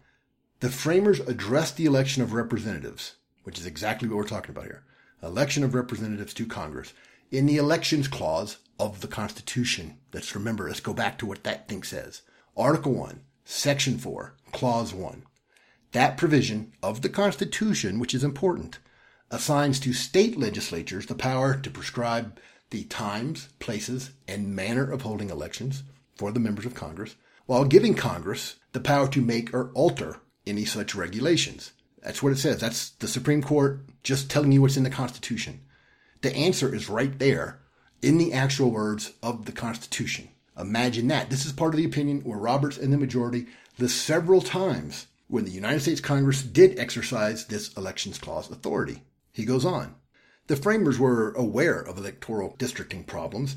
The 0.59 0.69
framers 0.69 1.19
addressed 1.21 1.77
the 1.77 1.85
election 1.85 2.21
of 2.21 2.33
representatives, 2.33 3.15
which 3.43 3.57
is 3.57 3.65
exactly 3.65 4.07
what 4.07 4.17
we're 4.17 4.27
talking 4.27 4.51
about 4.51 4.65
here. 4.65 4.83
Election 5.23 5.63
of 5.63 5.73
representatives 5.73 6.33
to 6.35 6.45
Congress 6.45 6.93
in 7.31 7.45
the 7.45 7.57
elections 7.57 8.07
clause 8.07 8.57
of 8.81 9.01
the 9.01 9.07
Constitution. 9.07 9.99
Let's 10.11 10.33
remember, 10.33 10.67
let's 10.67 10.79
go 10.79 10.93
back 10.93 11.19
to 11.19 11.27
what 11.27 11.43
that 11.43 11.69
thing 11.69 11.83
says. 11.83 12.23
Article 12.57 12.93
1, 12.93 13.21
Section 13.45 13.99
4, 13.99 14.33
Clause 14.51 14.91
1. 14.91 15.23
That 15.91 16.17
provision 16.17 16.73
of 16.81 17.03
the 17.03 17.09
Constitution, 17.09 17.99
which 17.99 18.15
is 18.15 18.23
important, 18.23 18.79
assigns 19.29 19.79
to 19.81 19.93
state 19.93 20.35
legislatures 20.35 21.05
the 21.05 21.13
power 21.13 21.55
to 21.57 21.69
prescribe 21.69 22.39
the 22.71 22.85
times, 22.85 23.49
places, 23.59 24.11
and 24.27 24.55
manner 24.55 24.89
of 24.89 25.03
holding 25.03 25.29
elections 25.29 25.83
for 26.15 26.31
the 26.31 26.39
members 26.39 26.65
of 26.65 26.73
Congress, 26.73 27.15
while 27.45 27.65
giving 27.65 27.93
Congress 27.93 28.55
the 28.71 28.79
power 28.79 29.07
to 29.09 29.21
make 29.21 29.53
or 29.53 29.71
alter 29.75 30.21
any 30.47 30.65
such 30.65 30.95
regulations. 30.95 31.73
That's 32.01 32.23
what 32.23 32.31
it 32.31 32.39
says. 32.39 32.59
That's 32.59 32.89
the 32.89 33.07
Supreme 33.07 33.43
Court 33.43 33.85
just 34.01 34.31
telling 34.31 34.51
you 34.51 34.63
what's 34.63 34.77
in 34.77 34.83
the 34.83 34.89
Constitution. 34.89 35.61
The 36.21 36.35
answer 36.35 36.73
is 36.73 36.89
right 36.89 37.19
there 37.19 37.60
in 38.01 38.17
the 38.17 38.33
actual 38.33 38.71
words 38.71 39.13
of 39.21 39.45
the 39.45 39.51
Constitution. 39.51 40.29
Imagine 40.57 41.07
that. 41.07 41.29
This 41.29 41.45
is 41.45 41.53
part 41.53 41.73
of 41.73 41.77
the 41.77 41.85
opinion 41.85 42.21
where 42.21 42.37
Roberts 42.37 42.77
and 42.77 42.91
the 42.91 42.97
majority 42.97 43.47
list 43.77 44.03
several 44.03 44.41
times 44.41 45.07
when 45.27 45.45
the 45.45 45.51
United 45.51 45.81
States 45.81 46.01
Congress 46.01 46.41
did 46.41 46.77
exercise 46.77 47.45
this 47.45 47.73
elections 47.73 48.17
clause 48.17 48.51
authority. 48.51 49.03
He 49.31 49.45
goes 49.45 49.65
on. 49.65 49.95
The 50.47 50.57
framers 50.57 50.99
were 50.99 51.31
aware 51.31 51.79
of 51.79 51.97
electoral 51.97 52.55
districting 52.57 53.05
problems 53.05 53.55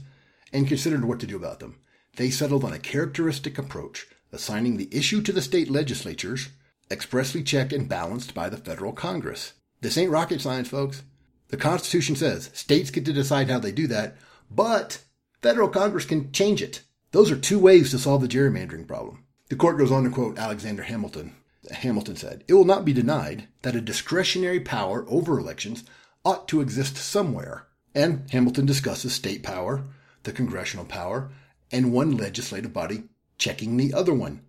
and 0.52 0.68
considered 0.68 1.04
what 1.04 1.18
to 1.20 1.26
do 1.26 1.36
about 1.36 1.58
them. 1.58 1.80
They 2.16 2.30
settled 2.30 2.62
on 2.62 2.72
a 2.72 2.78
characteristic 2.78 3.58
approach, 3.58 4.06
assigning 4.30 4.76
the 4.76 4.94
issue 4.94 5.20
to 5.22 5.32
the 5.32 5.42
state 5.42 5.68
legislatures, 5.68 6.50
expressly 6.90 7.42
checked 7.42 7.72
and 7.72 7.88
balanced 7.88 8.34
by 8.34 8.48
the 8.48 8.56
federal 8.56 8.92
Congress. 8.92 9.54
This 9.80 9.98
ain't 9.98 10.12
rocket 10.12 10.40
science, 10.40 10.68
folks. 10.68 11.02
The 11.48 11.56
Constitution 11.56 12.14
says 12.14 12.50
states 12.54 12.90
get 12.90 13.04
to 13.06 13.12
decide 13.12 13.50
how 13.50 13.58
they 13.58 13.72
do 13.72 13.88
that, 13.88 14.16
but 14.54 15.02
federal 15.42 15.68
Congress 15.68 16.04
can 16.04 16.32
change 16.32 16.62
it. 16.62 16.82
Those 17.12 17.30
are 17.30 17.36
two 17.36 17.58
ways 17.58 17.90
to 17.90 17.98
solve 17.98 18.22
the 18.22 18.28
gerrymandering 18.28 18.86
problem. 18.86 19.24
The 19.48 19.56
court 19.56 19.78
goes 19.78 19.92
on 19.92 20.04
to 20.04 20.10
quote 20.10 20.38
Alexander 20.38 20.82
Hamilton. 20.82 21.34
Hamilton 21.70 22.16
said, 22.16 22.44
It 22.48 22.54
will 22.54 22.64
not 22.64 22.84
be 22.84 22.92
denied 22.92 23.48
that 23.62 23.76
a 23.76 23.80
discretionary 23.80 24.60
power 24.60 25.04
over 25.08 25.38
elections 25.38 25.84
ought 26.24 26.48
to 26.48 26.60
exist 26.60 26.96
somewhere. 26.96 27.66
And 27.94 28.28
Hamilton 28.30 28.66
discusses 28.66 29.12
state 29.12 29.42
power, 29.42 29.84
the 30.24 30.32
congressional 30.32 30.84
power, 30.84 31.30
and 31.70 31.92
one 31.92 32.16
legislative 32.16 32.72
body 32.72 33.04
checking 33.38 33.76
the 33.76 33.94
other 33.94 34.14
one, 34.14 34.40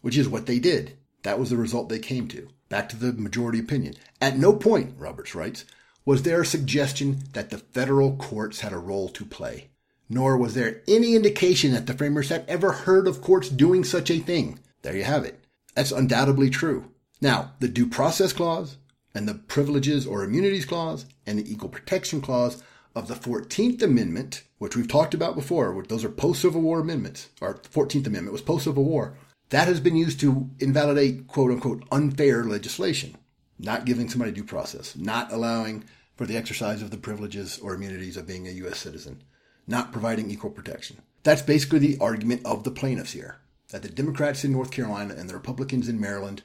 which 0.00 0.16
is 0.16 0.28
what 0.28 0.46
they 0.46 0.58
did. 0.58 0.96
That 1.22 1.38
was 1.38 1.50
the 1.50 1.56
result 1.56 1.88
they 1.88 1.98
came 1.98 2.28
to. 2.28 2.48
Back 2.68 2.88
to 2.90 2.96
the 2.96 3.12
majority 3.12 3.58
opinion. 3.58 3.94
At 4.20 4.38
no 4.38 4.52
point, 4.52 4.94
Roberts 4.98 5.34
writes, 5.34 5.64
was 6.06 6.22
there 6.22 6.42
a 6.42 6.46
suggestion 6.46 7.20
that 7.32 7.50
the 7.50 7.58
federal 7.58 8.16
courts 8.16 8.60
had 8.60 8.72
a 8.72 8.78
role 8.78 9.08
to 9.08 9.24
play, 9.24 9.70
nor 10.08 10.36
was 10.36 10.54
there 10.54 10.82
any 10.86 11.14
indication 11.14 11.72
that 11.72 11.86
the 11.86 11.94
framers 11.94 12.28
had 12.28 12.44
ever 12.46 12.72
heard 12.72 13.08
of 13.08 13.22
courts 13.22 13.48
doing 13.48 13.84
such 13.84 14.10
a 14.10 14.18
thing. 14.18 14.58
There 14.82 14.96
you 14.96 15.04
have 15.04 15.24
it. 15.24 15.42
That's 15.74 15.92
undoubtedly 15.92 16.50
true. 16.50 16.90
Now, 17.20 17.52
the 17.58 17.68
Due 17.68 17.86
Process 17.86 18.32
Clause 18.32 18.76
and 19.14 19.26
the 19.26 19.34
Privileges 19.34 20.06
or 20.06 20.24
Immunities 20.24 20.66
Clause 20.66 21.06
and 21.26 21.38
the 21.38 21.50
Equal 21.50 21.70
Protection 21.70 22.20
Clause 22.20 22.62
of 22.94 23.08
the 23.08 23.14
14th 23.14 23.82
Amendment, 23.82 24.42
which 24.58 24.76
we've 24.76 24.88
talked 24.88 25.14
about 25.14 25.34
before, 25.34 25.82
those 25.88 26.04
are 26.04 26.10
post 26.10 26.42
Civil 26.42 26.60
War 26.60 26.80
amendments, 26.80 27.30
or 27.40 27.54
the 27.62 27.68
14th 27.68 28.06
Amendment 28.06 28.32
was 28.32 28.42
post 28.42 28.64
Civil 28.64 28.84
War. 28.84 29.16
That 29.50 29.68
has 29.68 29.80
been 29.80 29.96
used 29.96 30.20
to 30.20 30.50
invalidate 30.58 31.26
quote 31.26 31.50
unquote 31.50 31.84
unfair 31.90 32.44
legislation, 32.44 33.16
not 33.58 33.84
giving 33.84 34.08
somebody 34.08 34.32
due 34.32 34.44
process, 34.44 34.96
not 34.96 35.32
allowing 35.32 35.84
for 36.16 36.26
the 36.26 36.36
exercise 36.36 36.82
of 36.82 36.90
the 36.90 36.96
privileges 36.96 37.58
or 37.58 37.74
immunities 37.74 38.16
of 38.16 38.26
being 38.26 38.46
a 38.46 38.52
U.S. 38.52 38.78
citizen, 38.78 39.22
not 39.66 39.92
providing 39.92 40.30
equal 40.30 40.50
protection. 40.50 41.02
That's 41.22 41.42
basically 41.42 41.78
the 41.78 41.98
argument 42.00 42.42
of 42.44 42.64
the 42.64 42.70
plaintiffs 42.70 43.12
here 43.12 43.38
that 43.70 43.82
the 43.82 43.88
Democrats 43.88 44.44
in 44.44 44.52
North 44.52 44.70
Carolina 44.70 45.14
and 45.16 45.28
the 45.28 45.34
Republicans 45.34 45.88
in 45.88 46.00
Maryland 46.00 46.42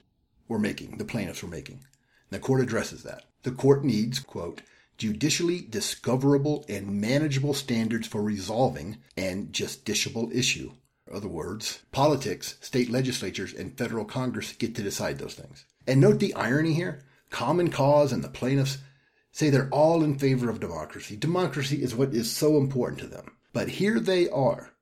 were 0.48 0.58
making, 0.58 0.98
the 0.98 1.06
plaintiffs 1.06 1.44
were 1.44 1.50
making. 1.50 1.76
And 1.76 2.40
the 2.40 2.40
court 2.40 2.62
addresses 2.62 3.04
that. 3.04 3.26
The 3.44 3.52
court 3.52 3.84
needs, 3.84 4.20
quote, 4.20 4.62
judicially 4.98 5.62
discoverable 5.62 6.66
and 6.68 7.00
manageable 7.00 7.54
standards 7.54 8.08
for 8.08 8.22
resolving 8.22 8.98
an 9.16 9.48
justiciable 9.52 10.34
issue. 10.36 10.72
In 11.08 11.16
other 11.16 11.28
words, 11.28 11.84
politics, 11.92 12.58
state 12.62 12.90
legislatures, 12.90 13.54
and 13.54 13.78
federal 13.78 14.06
Congress 14.06 14.54
get 14.54 14.76
to 14.76 14.84
decide 14.84 15.20
those 15.20 15.36
things. 15.36 15.66
And 15.88 16.02
note 16.02 16.20
the 16.20 16.34
irony 16.34 16.74
here. 16.74 17.04
Common 17.30 17.70
Cause 17.70 18.12
and 18.12 18.24
the 18.24 18.30
plaintiffs 18.30 18.80
say 19.32 19.50
they're 19.50 19.70
all 19.70 20.04
in 20.04 20.18
favor 20.18 20.50
of 20.50 20.60
democracy. 20.60 21.16
Democracy 21.16 21.82
is 21.82 21.96
what 21.96 22.14
is 22.14 22.32
so 22.32 22.58
important 22.58 23.00
to 23.02 23.08
them. 23.08 23.32
But 23.54 23.70
here 23.70 24.00
they 24.00 24.30
are, 24.30 24.74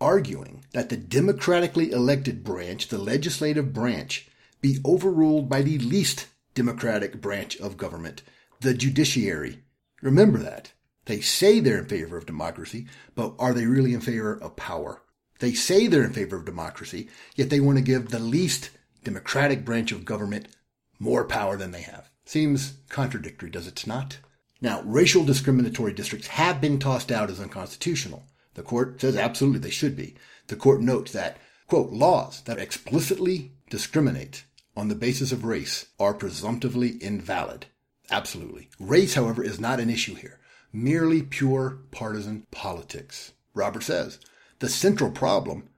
arguing 0.00 0.64
that 0.72 0.88
the 0.88 0.96
democratically 0.96 1.90
elected 1.90 2.44
branch, 2.44 2.88
the 2.88 2.98
legislative 2.98 3.72
branch, 3.72 4.28
be 4.60 4.78
overruled 4.84 5.48
by 5.48 5.62
the 5.62 5.78
least 5.78 6.26
democratic 6.54 7.20
branch 7.20 7.56
of 7.58 7.76
government, 7.76 8.22
the 8.60 8.74
judiciary. 8.74 9.62
Remember 10.02 10.38
that. 10.38 10.72
They 11.06 11.20
say 11.20 11.60
they're 11.60 11.78
in 11.78 11.86
favor 11.86 12.16
of 12.16 12.26
democracy, 12.26 12.86
but 13.14 13.34
are 13.38 13.54
they 13.54 13.66
really 13.66 13.94
in 13.94 14.00
favor 14.00 14.34
of 14.40 14.56
power? 14.56 15.02
They 15.38 15.54
say 15.54 15.86
they're 15.86 16.04
in 16.04 16.12
favor 16.12 16.36
of 16.36 16.44
democracy, 16.44 17.08
yet 17.34 17.50
they 17.50 17.60
want 17.60 17.78
to 17.78 17.84
give 17.84 18.08
the 18.08 18.18
least 18.18 18.70
democratic 19.04 19.64
branch 19.64 19.92
of 19.92 20.04
government 20.04 20.48
more 20.98 21.24
power 21.24 21.56
than 21.56 21.70
they 21.70 21.82
have. 21.82 22.10
Seems 22.24 22.74
contradictory, 22.88 23.50
does 23.50 23.66
it 23.66 23.86
not? 23.86 24.18
Now, 24.60 24.82
racial 24.82 25.24
discriminatory 25.24 25.92
districts 25.92 26.28
have 26.28 26.60
been 26.60 26.78
tossed 26.78 27.10
out 27.10 27.30
as 27.30 27.40
unconstitutional. 27.40 28.26
The 28.54 28.62
court 28.62 29.00
says 29.00 29.16
absolutely 29.16 29.60
they 29.60 29.70
should 29.70 29.96
be. 29.96 30.16
The 30.48 30.56
court 30.56 30.82
notes 30.82 31.12
that, 31.12 31.38
quote, 31.66 31.90
laws 31.90 32.42
that 32.42 32.58
explicitly 32.58 33.52
discriminate 33.70 34.44
on 34.76 34.88
the 34.88 34.94
basis 34.94 35.32
of 35.32 35.44
race 35.44 35.86
are 35.98 36.12
presumptively 36.12 37.02
invalid. 37.02 37.66
Absolutely. 38.10 38.68
Race, 38.78 39.14
however, 39.14 39.42
is 39.42 39.60
not 39.60 39.80
an 39.80 39.88
issue 39.88 40.14
here. 40.14 40.40
Merely 40.72 41.22
pure 41.22 41.78
partisan 41.90 42.46
politics. 42.50 43.32
Robert 43.54 43.82
says, 43.82 44.18
the 44.58 44.68
central 44.68 45.10
problem 45.10 45.70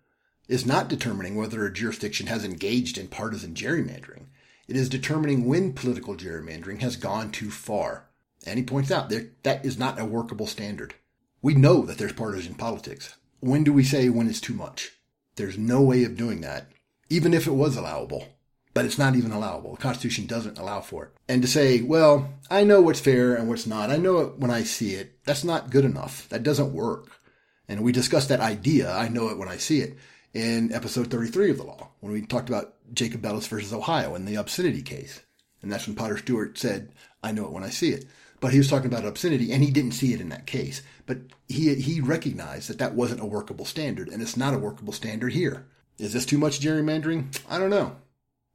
is 0.49 0.67
not 0.67 0.89
determining 0.89 1.37
whether 1.37 1.65
a 1.65 1.73
jurisdiction 1.73 2.27
has 2.27 2.45
engaged 2.45 2.99
in 2.99 3.09
partisan 3.09 3.55
gerrymandering. 3.55 4.27
It 4.69 4.77
is 4.77 4.89
determining 4.89 5.45
when 5.45 5.73
political 5.73 6.17
gerrymandering 6.17 6.81
has 6.81 6.97
gone 6.97 7.31
too 7.31 7.51
far. 7.51 8.09
And 8.47 8.59
he 8.59 8.65
points 8.65 8.91
out 8.91 9.09
that 9.11 9.43
that 9.45 9.65
is 9.65 9.79
not 9.79 10.01
a 10.01 10.05
workable 10.05 10.47
standard. 10.47 10.95
We 11.41 11.55
know 11.55 11.83
that 11.83 11.99
there's 11.99 12.13
partisan 12.13 12.55
politics. 12.55 13.17
When 13.41 13.65
do 13.65 13.73
we 13.73 13.85
say 13.85 14.09
when 14.09 14.29
it's 14.29 14.41
too 14.41 14.55
much? 14.55 14.93
There's 15.37 15.59
no 15.59 15.81
way 15.81 16.05
of 16.05 16.17
doing 16.17 16.41
that, 16.43 16.69
even 17.09 17.35
if 17.35 17.47
it 17.47 17.53
was 17.53 17.77
allowable. 17.77 18.29
But 18.75 18.85
it's 18.85 18.99
not 18.99 19.17
even 19.17 19.33
allowable. 19.33 19.73
The 19.73 19.83
Constitution 19.83 20.27
doesn't 20.27 20.59
allow 20.59 20.81
for 20.81 21.05
it. 21.05 21.11
And 21.29 21.43
to 21.43 21.49
say, 21.49 21.83
well, 21.83 22.33
I 22.51 22.65
know 22.65 22.81
what's 22.81 23.01
fair 23.01 23.35
and 23.35 23.49
what's 23.49 23.67
not. 23.67 23.91
I 23.91 23.97
know 23.97 24.19
it 24.19 24.39
when 24.39 24.51
I 24.51 24.63
see 24.63 24.95
it. 24.95 25.19
That's 25.25 25.45
not 25.45 25.71
good 25.71 25.85
enough. 25.85 26.29
That 26.31 26.43
doesn't 26.43 26.73
work. 26.73 27.21
And 27.69 27.83
we 27.83 27.93
discussed 27.93 28.29
that 28.31 28.41
idea. 28.41 28.91
I 28.91 29.09
know 29.09 29.29
it 29.29 29.39
when 29.39 29.49
I 29.49 29.57
see 29.57 29.81
it 29.81 29.99
in 30.35 30.73
episode 30.73 31.11
33 31.11 31.51
of 31.51 31.57
the 31.59 31.65
law 31.65 31.89
when 32.01 32.13
we 32.13 32.23
talked 32.23 32.49
about 32.49 32.75
Jacobellis 32.95 33.49
versus 33.49 33.73
Ohio 33.73 34.15
in 34.15 34.25
the 34.25 34.37
obscenity 34.37 34.83
case. 34.83 35.21
And 35.61 35.71
that's 35.71 35.87
when 35.87 35.97
Potter 35.97 36.19
Stewart 36.19 36.59
said, 36.59 36.93
I 37.23 37.33
know 37.33 37.45
it 37.45 37.53
when 37.53 37.65
I 37.65 37.71
see 37.71 37.91
it 37.91 38.07
but 38.43 38.53
he 38.53 38.59
was 38.59 38.69
talking 38.69 38.93
about 38.93 39.05
obscenity 39.05 39.53
and 39.53 39.63
he 39.63 39.71
didn't 39.71 39.93
see 39.93 40.13
it 40.13 40.21
in 40.21 40.29
that 40.31 40.47
case. 40.47 40.83
But 41.07 41.19
he, 41.49 41.77
he 41.77 42.01
recognized 42.01 42.69
that 42.69 42.79
that 42.79 42.95
wasn't 42.95 43.21
a 43.23 43.25
workable 43.25 43.65
standard 43.65 44.09
and 44.09 44.21
it's 44.21 44.37
not 44.37 44.53
a 44.53 44.59
workable 44.59 44.93
standard 44.93 45.33
here. 45.33 45.69
Is 45.97 46.13
this 46.13 46.27
too 46.27 46.39
much 46.39 46.59
gerrymandering? 46.59 47.41
I 47.49 47.59
don't 47.59 47.71
know. 47.71 47.95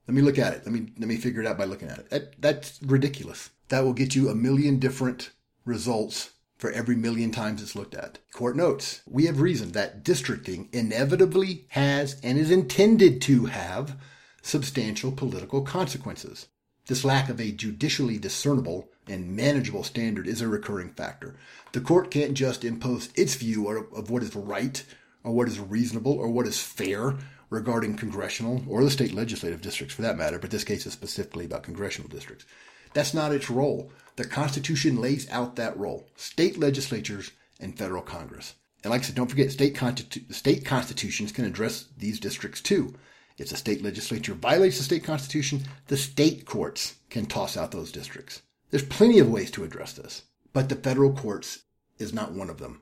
Let 0.05 0.13
me 0.13 0.21
look 0.21 0.37
at 0.37 0.53
it. 0.53 0.63
Let 0.65 0.73
me, 0.73 0.91
let 0.99 1.07
me 1.07 1.15
figure 1.15 1.39
it 1.39 1.47
out 1.47 1.57
by 1.57 1.63
looking 1.63 1.87
at 1.87 1.99
it. 1.99 2.09
That, 2.09 2.41
that's 2.41 2.79
ridiculous. 2.83 3.49
That 3.69 3.85
will 3.85 3.93
get 3.93 4.13
you 4.13 4.27
a 4.27 4.35
million 4.35 4.77
different 4.77 5.31
results 5.63 6.31
for 6.57 6.71
every 6.71 6.95
million 6.95 7.31
times 7.31 7.61
it's 7.61 7.75
looked 7.75 7.95
at. 7.95 8.19
Court 8.31 8.55
notes, 8.55 9.01
we 9.07 9.25
have 9.25 9.41
reasoned 9.41 9.73
that 9.73 10.03
districting 10.03 10.69
inevitably 10.73 11.65
has 11.69 12.19
and 12.23 12.37
is 12.37 12.51
intended 12.51 13.21
to 13.23 13.45
have 13.45 13.97
substantial 14.41 15.11
political 15.11 15.61
consequences. 15.61 16.47
This 16.87 17.03
lack 17.03 17.29
of 17.29 17.39
a 17.39 17.51
judicially 17.51 18.17
discernible 18.17 18.89
and 19.07 19.35
manageable 19.35 19.83
standard 19.83 20.27
is 20.27 20.41
a 20.41 20.47
recurring 20.47 20.89
factor. 20.89 21.35
The 21.73 21.81
court 21.81 22.11
can't 22.11 22.33
just 22.33 22.63
impose 22.63 23.09
its 23.15 23.35
view 23.35 23.67
of 23.69 24.09
what 24.09 24.23
is 24.23 24.35
right 24.35 24.83
or 25.23 25.33
what 25.33 25.47
is 25.47 25.59
reasonable 25.59 26.13
or 26.13 26.29
what 26.29 26.47
is 26.47 26.61
fair 26.61 27.15
regarding 27.49 27.95
congressional 27.95 28.63
or 28.67 28.83
the 28.83 28.89
state 28.89 29.13
legislative 29.13 29.61
districts 29.61 29.95
for 29.95 30.01
that 30.01 30.17
matter, 30.17 30.39
but 30.39 30.49
this 30.49 30.63
case 30.63 30.85
is 30.85 30.93
specifically 30.93 31.45
about 31.45 31.63
congressional 31.63 32.09
districts. 32.09 32.45
That's 32.93 33.13
not 33.13 33.33
its 33.33 33.49
role. 33.49 33.91
The 34.17 34.25
Constitution 34.25 34.99
lays 34.99 35.29
out 35.29 35.55
that 35.55 35.77
role. 35.77 36.09
State 36.15 36.57
legislatures 36.57 37.31
and 37.59 37.77
federal 37.77 38.01
Congress. 38.01 38.55
And 38.83 38.91
like 38.91 39.01
I 39.01 39.03
said, 39.05 39.15
don't 39.15 39.29
forget, 39.29 39.51
state, 39.51 39.75
constitu- 39.75 40.33
state 40.33 40.65
constitutions 40.65 41.31
can 41.31 41.45
address 41.45 41.85
these 41.97 42.19
districts 42.19 42.59
too. 42.59 42.95
If 43.37 43.49
the 43.49 43.55
state 43.55 43.83
legislature 43.83 44.33
violates 44.33 44.77
the 44.77 44.83
state 44.83 45.03
constitution, 45.03 45.63
the 45.85 45.97
state 45.97 46.45
courts 46.45 46.95
can 47.11 47.27
toss 47.27 47.55
out 47.55 47.71
those 47.71 47.91
districts. 47.91 48.41
There's 48.71 48.83
plenty 48.83 49.19
of 49.19 49.29
ways 49.29 49.51
to 49.51 49.63
address 49.63 49.93
this, 49.93 50.23
but 50.51 50.67
the 50.69 50.75
federal 50.75 51.13
courts 51.13 51.59
is 51.99 52.13
not 52.13 52.31
one 52.31 52.49
of 52.49 52.57
them. 52.57 52.81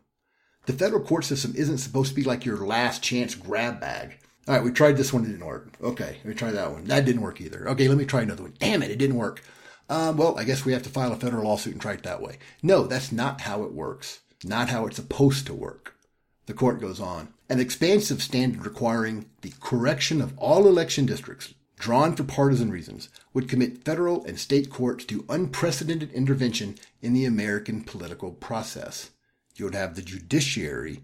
The 0.67 0.73
federal 0.73 1.03
court 1.03 1.25
system 1.25 1.53
isn't 1.55 1.79
supposed 1.79 2.09
to 2.09 2.15
be 2.15 2.23
like 2.23 2.45
your 2.45 2.65
last 2.65 3.03
chance 3.03 3.35
grab 3.35 3.81
bag. 3.81 4.19
All 4.47 4.55
right, 4.55 4.63
we 4.63 4.71
tried 4.71 4.95
this 4.95 5.11
one, 5.11 5.25
it 5.25 5.27
didn't 5.27 5.45
work. 5.45 5.73
Okay, 5.83 6.17
let 6.17 6.25
me 6.25 6.33
try 6.33 6.51
that 6.51 6.71
one. 6.71 6.85
That 6.85 7.03
didn't 7.03 7.21
work 7.21 7.41
either. 7.41 7.67
Okay, 7.69 7.89
let 7.89 7.97
me 7.97 8.05
try 8.05 8.21
another 8.21 8.43
one. 8.43 8.53
Damn 8.57 8.83
it, 8.83 8.91
it 8.91 8.99
didn't 8.99 9.17
work. 9.17 9.43
Um, 9.89 10.17
well, 10.17 10.37
I 10.37 10.43
guess 10.43 10.65
we 10.65 10.73
have 10.73 10.83
to 10.83 10.89
file 10.89 11.13
a 11.13 11.15
federal 11.15 11.43
lawsuit 11.43 11.73
and 11.73 11.81
try 11.81 11.93
it 11.93 12.03
that 12.03 12.21
way. 12.21 12.37
No, 12.63 12.87
that's 12.87 13.11
not 13.11 13.41
how 13.41 13.63
it 13.63 13.73
works. 13.73 14.21
Not 14.43 14.69
how 14.69 14.85
it's 14.87 14.95
supposed 14.95 15.45
to 15.47 15.53
work. 15.53 15.95
The 16.47 16.53
court 16.53 16.81
goes 16.81 16.99
on. 16.99 17.29
An 17.49 17.59
expansive 17.59 18.21
standard 18.21 18.65
requiring 18.65 19.27
the 19.41 19.53
correction 19.59 20.21
of 20.21 20.37
all 20.37 20.67
election 20.67 21.05
districts 21.05 21.53
drawn 21.77 22.15
for 22.15 22.23
partisan 22.23 22.71
reasons 22.71 23.09
would 23.33 23.49
commit 23.49 23.83
federal 23.83 24.23
and 24.25 24.39
state 24.39 24.69
courts 24.69 25.05
to 25.05 25.25
unprecedented 25.29 26.11
intervention 26.11 26.75
in 27.01 27.13
the 27.13 27.25
American 27.25 27.83
political 27.83 28.31
process. 28.31 29.11
You 29.55 29.65
would 29.65 29.75
have 29.75 29.95
the 29.95 30.01
judiciary 30.01 31.03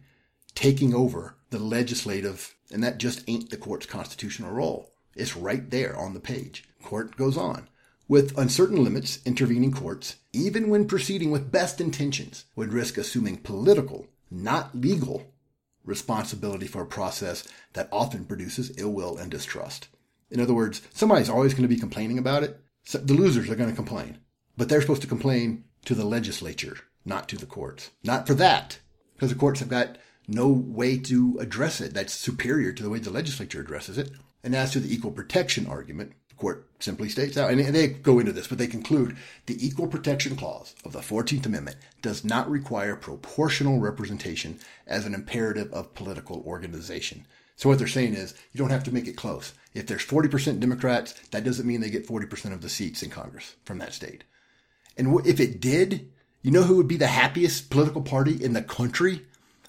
taking 0.55 0.93
over 0.93 1.35
the 1.49 1.59
legislative, 1.59 2.55
and 2.71 2.83
that 2.83 2.97
just 2.97 3.23
ain't 3.27 3.49
the 3.49 3.57
court's 3.57 3.85
constitutional 3.85 4.51
role. 4.51 4.91
It's 5.15 5.35
right 5.35 5.69
there 5.69 5.95
on 5.97 6.13
the 6.13 6.19
page. 6.19 6.63
Court 6.83 7.15
goes 7.17 7.37
on. 7.37 7.67
With 8.11 8.37
uncertain 8.37 8.83
limits, 8.83 9.19
intervening 9.23 9.71
courts, 9.71 10.17
even 10.33 10.69
when 10.69 10.85
proceeding 10.85 11.31
with 11.31 11.49
best 11.49 11.79
intentions, 11.79 12.43
would 12.57 12.73
risk 12.73 12.97
assuming 12.97 13.37
political, 13.37 14.05
not 14.29 14.75
legal, 14.75 15.31
responsibility 15.85 16.67
for 16.67 16.81
a 16.81 16.85
process 16.85 17.47
that 17.71 17.87
often 17.89 18.25
produces 18.25 18.77
ill 18.77 18.91
will 18.91 19.17
and 19.17 19.31
distrust. 19.31 19.87
In 20.29 20.41
other 20.41 20.53
words, 20.53 20.81
somebody's 20.93 21.29
always 21.29 21.53
going 21.53 21.61
to 21.61 21.73
be 21.73 21.79
complaining 21.79 22.17
about 22.17 22.43
it. 22.43 22.59
So 22.83 22.97
the 22.97 23.13
losers 23.13 23.49
are 23.49 23.55
going 23.55 23.69
to 23.69 23.75
complain, 23.77 24.17
but 24.57 24.67
they're 24.67 24.81
supposed 24.81 25.03
to 25.03 25.07
complain 25.07 25.63
to 25.85 25.95
the 25.95 26.03
legislature, 26.03 26.79
not 27.05 27.29
to 27.29 27.37
the 27.37 27.45
courts. 27.45 27.91
Not 28.03 28.27
for 28.27 28.33
that, 28.33 28.79
because 29.13 29.29
the 29.29 29.39
courts 29.39 29.61
have 29.61 29.69
got 29.69 29.97
no 30.27 30.49
way 30.49 30.97
to 30.97 31.37
address 31.39 31.79
it 31.79 31.93
that's 31.93 32.11
superior 32.11 32.73
to 32.73 32.83
the 32.83 32.89
way 32.89 32.99
the 32.99 33.09
legislature 33.09 33.61
addresses 33.61 33.97
it. 33.97 34.11
And 34.43 34.53
as 34.53 34.71
to 34.71 34.81
the 34.81 34.93
equal 34.93 35.11
protection 35.11 35.65
argument, 35.65 36.11
court 36.41 36.67
simply 36.79 37.07
states 37.07 37.37
out, 37.37 37.51
and 37.51 37.59
they 37.59 37.87
go 37.87 38.17
into 38.17 38.31
this, 38.31 38.47
but 38.47 38.57
they 38.57 38.67
conclude 38.67 39.15
the 39.45 39.65
equal 39.65 39.87
protection 39.87 40.35
clause 40.35 40.73
of 40.83 40.91
the 40.91 40.99
14th 40.99 41.45
Amendment 41.45 41.77
does 42.01 42.25
not 42.25 42.49
require 42.49 42.95
proportional 42.95 43.79
representation 43.79 44.59
as 44.87 45.05
an 45.05 45.13
imperative 45.13 45.71
of 45.71 45.93
political 45.93 46.41
organization. 46.45 47.27
So 47.55 47.69
what 47.69 47.77
they're 47.77 47.87
saying 47.87 48.15
is 48.15 48.33
you 48.51 48.57
don't 48.57 48.71
have 48.71 48.83
to 48.85 48.93
make 48.93 49.07
it 49.07 49.15
close. 49.15 49.53
If 49.75 49.85
there's 49.85 50.03
40% 50.03 50.59
Democrats, 50.59 51.13
that 51.29 51.43
doesn't 51.43 51.67
mean 51.67 51.79
they 51.79 51.91
get 51.91 52.07
40% 52.07 52.53
of 52.53 52.61
the 52.61 52.69
seats 52.69 53.03
in 53.03 53.11
Congress 53.11 53.55
from 53.63 53.77
that 53.77 53.93
state. 53.93 54.23
And 54.97 55.23
if 55.27 55.39
it 55.39 55.61
did, 55.61 56.11
you 56.41 56.49
know 56.49 56.63
who 56.63 56.77
would 56.77 56.87
be 56.87 56.97
the 56.97 57.05
happiest 57.05 57.69
political 57.69 58.01
party 58.01 58.43
in 58.43 58.53
the 58.53 58.63
country? 58.63 59.27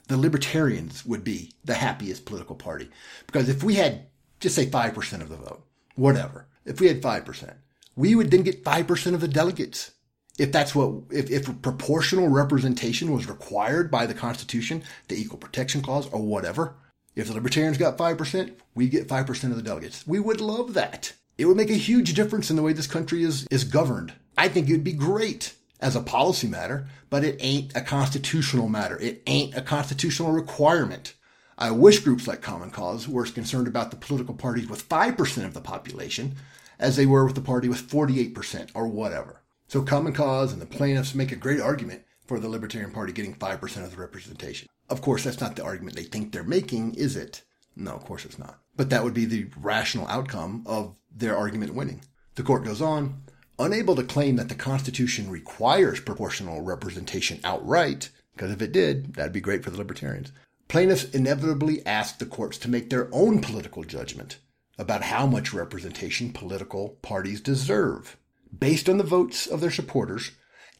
The 0.09 0.17
Libertarians 0.17 1.05
would 1.05 1.23
be 1.23 1.53
the 1.65 1.75
happiest 1.75 2.25
political 2.25 2.57
party. 2.57 2.89
Because 3.27 3.51
if 3.51 3.63
we 3.63 3.75
had, 3.75 4.07
just 4.41 4.57
say 4.57 4.67
5% 4.67 5.21
of 5.21 5.29
the 5.29 5.37
vote, 5.37 5.63
whatever, 5.95 6.47
if 6.65 6.81
we 6.81 6.89
had 6.89 7.03
5%, 7.03 7.55
we 7.97 8.15
would 8.15 8.31
then 8.31 8.43
get 8.43 8.65
5% 8.65 9.15
of 9.15 9.21
the 9.21 9.29
delegates. 9.29 9.93
If 10.39 10.51
that's 10.51 10.75
what, 10.75 10.95
if, 11.11 11.31
if 11.31 11.63
proportional 11.63 12.29
representation 12.29 13.13
was 13.13 13.29
required 13.29 13.91
by 13.91 14.07
the 14.07 14.15
Constitution, 14.15 14.83
the 15.09 15.21
Equal 15.21 15.39
Protection 15.39 15.83
Clause, 15.83 16.09
or 16.09 16.23
whatever, 16.23 16.75
If 17.15 17.29
the 17.29 17.35
Libertarians 17.35 17.77
got 17.77 17.99
5%, 17.99 18.53
we 18.75 18.89
get 18.89 19.09
5% 19.09 19.45
of 19.51 19.57
the 19.57 19.63
delegates. 19.63 20.07
We 20.07 20.19
would 20.19 20.41
love 20.41 20.75
that. 20.75 21.13
It 21.37 21.45
would 21.45 21.57
make 21.57 21.71
a 21.71 21.75
huge 21.75 22.15
difference 22.15 22.51
in 22.51 22.57
the 22.57 22.63
way 22.63 22.73
this 22.73 22.87
country 22.87 23.23
is, 23.23 23.47
is 23.51 23.65
governed. 23.65 24.15
I 24.39 24.49
think 24.49 24.69
it 24.69 24.73
would 24.73 24.85
be 24.85 24.93
great 24.93 25.55
as 25.81 25.97
a 25.97 26.01
policy 26.01 26.47
matter, 26.47 26.87
but 27.11 27.25
it 27.25 27.37
ain't 27.41 27.77
a 27.77 27.81
constitutional 27.83 28.69
matter. 28.69 28.99
It 28.99 29.23
ain't 29.27 29.57
a 29.57 29.61
constitutional 29.61 30.33
requirement. 30.33 31.15
I 31.59 31.71
wish 31.71 32.01
groups 32.01 32.27
like 32.27 32.41
Common 32.41 32.71
Cause 32.71 33.07
were 33.07 33.25
as 33.25 33.31
concerned 33.31 33.69
about 33.69 33.91
the 33.91 33.97
political 33.97 34.35
parties 34.35 34.69
with 34.69 34.89
5% 34.89 35.45
of 35.45 35.55
the 35.55 35.61
population 35.61 36.37
as 36.79 36.97
they 36.97 37.07
were 37.07 37.25
with 37.25 37.35
the 37.35 37.41
party 37.41 37.69
with 37.69 37.89
48% 37.89 38.71
or 38.75 38.89
whatever. 38.89 39.43
So 39.69 39.83
Common 39.83 40.13
Cause 40.13 40.53
and 40.53 40.61
the 40.61 40.67
plaintiffs 40.67 41.15
make 41.15 41.33
a 41.33 41.37
great 41.37 41.61
argument 41.61 42.03
for 42.27 42.39
the 42.39 42.49
Libertarian 42.49 42.93
Party 42.93 43.13
getting 43.13 43.35
5% 43.35 43.85
of 43.85 43.91
the 43.91 43.97
representation. 43.97 44.69
Of 44.89 45.01
course, 45.01 45.25
that's 45.25 45.41
not 45.41 45.57
the 45.57 45.65
argument 45.65 45.97
they 45.97 46.03
think 46.05 46.33
they're 46.33 46.45
making, 46.45 46.95
is 46.95 47.17
it? 47.17 47.43
No, 47.77 47.93
of 47.93 48.05
course 48.05 48.25
it's 48.25 48.39
not. 48.39 48.59
But 48.77 48.91
that 48.91 49.05
would 49.05 49.15
be 49.15 49.25
the 49.25 49.49
rational 49.57 50.07
outcome 50.09 50.63
of 50.67 50.97
their 51.15 51.37
argument 51.37 51.75
winning. 51.75 52.03
The 52.35 52.43
court 52.43 52.65
goes 52.65 52.83
on, 52.83 53.23
unable 53.59 53.95
to 53.97 54.03
claim 54.03 54.37
that 54.37 54.49
the 54.49 54.55
Constitution 54.55 55.31
requires 55.31 56.01
proportional 56.01 56.63
representation 56.63 57.41
outright, 57.45 58.11
because 58.35 58.51
if 58.51 58.63
it 58.63 58.73
did, 58.73 59.15
that'd 59.15 59.33
be 59.33 59.41
great 59.41 59.63
for 59.63 59.71
the 59.71 59.79
libertarians. 59.79 60.33
Plaintiffs 60.73 61.05
inevitably 61.11 61.85
ask 61.85 62.17
the 62.17 62.25
courts 62.25 62.57
to 62.57 62.71
make 62.71 62.89
their 62.89 63.09
own 63.13 63.43
political 63.43 63.85
judgment 63.85 64.39
about 64.79 65.03
how 65.03 65.27
much 65.27 65.53
representation 65.53 66.33
political 66.33 66.97
parties 67.03 67.43
deserve, 67.43 68.17
based 68.59 68.89
on 68.89 68.97
the 68.97 69.05
votes 69.05 69.47
of 69.47 69.61
their 69.61 69.71
supporters, 69.71 70.31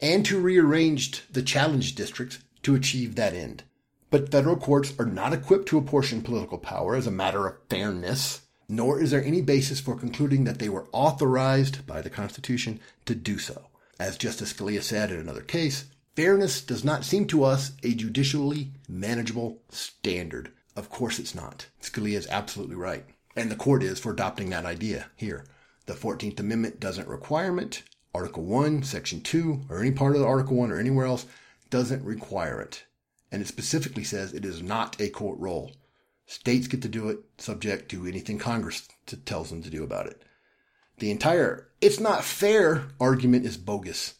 and 0.01 0.25
to 0.25 0.41
rearrange 0.41 1.29
the 1.31 1.43
challenge 1.43 1.95
districts 1.95 2.39
to 2.63 2.75
achieve 2.75 3.17
that 3.17 3.35
end. 3.35 3.65
But 4.11 4.31
federal 4.31 4.57
courts 4.57 4.95
are 4.99 5.05
not 5.05 5.35
equipped 5.35 5.69
to 5.69 5.77
apportion 5.77 6.23
political 6.23 6.57
power 6.57 6.97
as 6.97 7.07
a 7.07 7.11
matter 7.11 7.47
of 7.47 7.59
fairness 7.69 8.41
nor 8.71 8.99
is 8.99 9.11
there 9.11 9.23
any 9.23 9.43
basis 9.43 9.81
for 9.81 9.95
concluding 9.95 10.45
that 10.45 10.59
they 10.59 10.71
were 10.71 10.89
authorized 10.93 11.87
by 11.87 12.01
the 12.01 12.09
Constitution 12.09 12.81
to 13.05 13.15
do 13.15 13.39
so. 13.39 13.67
As 14.01 14.17
Justice 14.17 14.55
Scalia 14.55 14.81
said 14.83 15.11
in 15.11 15.21
another 15.21 15.43
case, 15.43 15.85
fairness 16.15 16.61
does 16.61 16.85
not 16.85 17.05
seem 17.05 17.27
to 17.27 17.45
us 17.45 17.73
a 17.83 17.95
judicially 17.95 18.73
manageable 18.89 19.61
standard. 19.71 20.53
Of 20.77 20.91
course 20.91 21.19
it's 21.19 21.35
not. 21.35 21.67
Scalia 21.81 22.17
is 22.17 22.27
absolutely 22.29 22.77
right. 22.77 23.05
And 23.37 23.51
the 23.51 23.57
court 23.57 23.83
is 23.83 23.99
for 23.99 24.13
adopting 24.13 24.51
that 24.51 24.67
idea 24.67 25.07
here. 25.17 25.45
The 25.87 25.95
14th 25.95 26.39
Amendment 26.41 26.81
doesn't 26.81 27.09
require 27.09 27.59
it. 27.59 27.83
Article 28.15 28.45
1, 28.45 28.83
Section 28.83 29.23
2, 29.23 29.63
or 29.71 29.81
any 29.81 29.91
part 29.91 30.15
of 30.15 30.23
Article 30.23 30.57
1 30.57 30.71
or 30.71 30.79
anywhere 30.79 31.07
else 31.07 31.27
doesn't 31.71 32.05
require 32.05 32.61
it. 32.61 32.85
And 33.31 33.41
it 33.41 33.49
specifically 33.49 34.05
says 34.05 34.33
it 34.33 34.45
is 34.45 34.63
not 34.63 35.01
a 35.01 35.09
court 35.09 35.39
role. 35.39 35.73
States 36.27 36.69
get 36.69 36.83
to 36.83 36.89
do 36.89 37.09
it 37.09 37.21
subject 37.39 37.91
to 37.91 38.07
anything 38.07 38.39
Congress 38.39 38.89
tells 39.25 39.51
them 39.51 39.63
to 39.63 39.71
do 39.71 39.83
about 39.83 40.07
it. 40.07 40.23
The 40.99 41.11
entire 41.11 41.69
it's 41.81 41.99
not 41.99 42.25
fair 42.25 42.85
argument 43.01 43.45
is 43.45 43.57
bogus. 43.57 44.15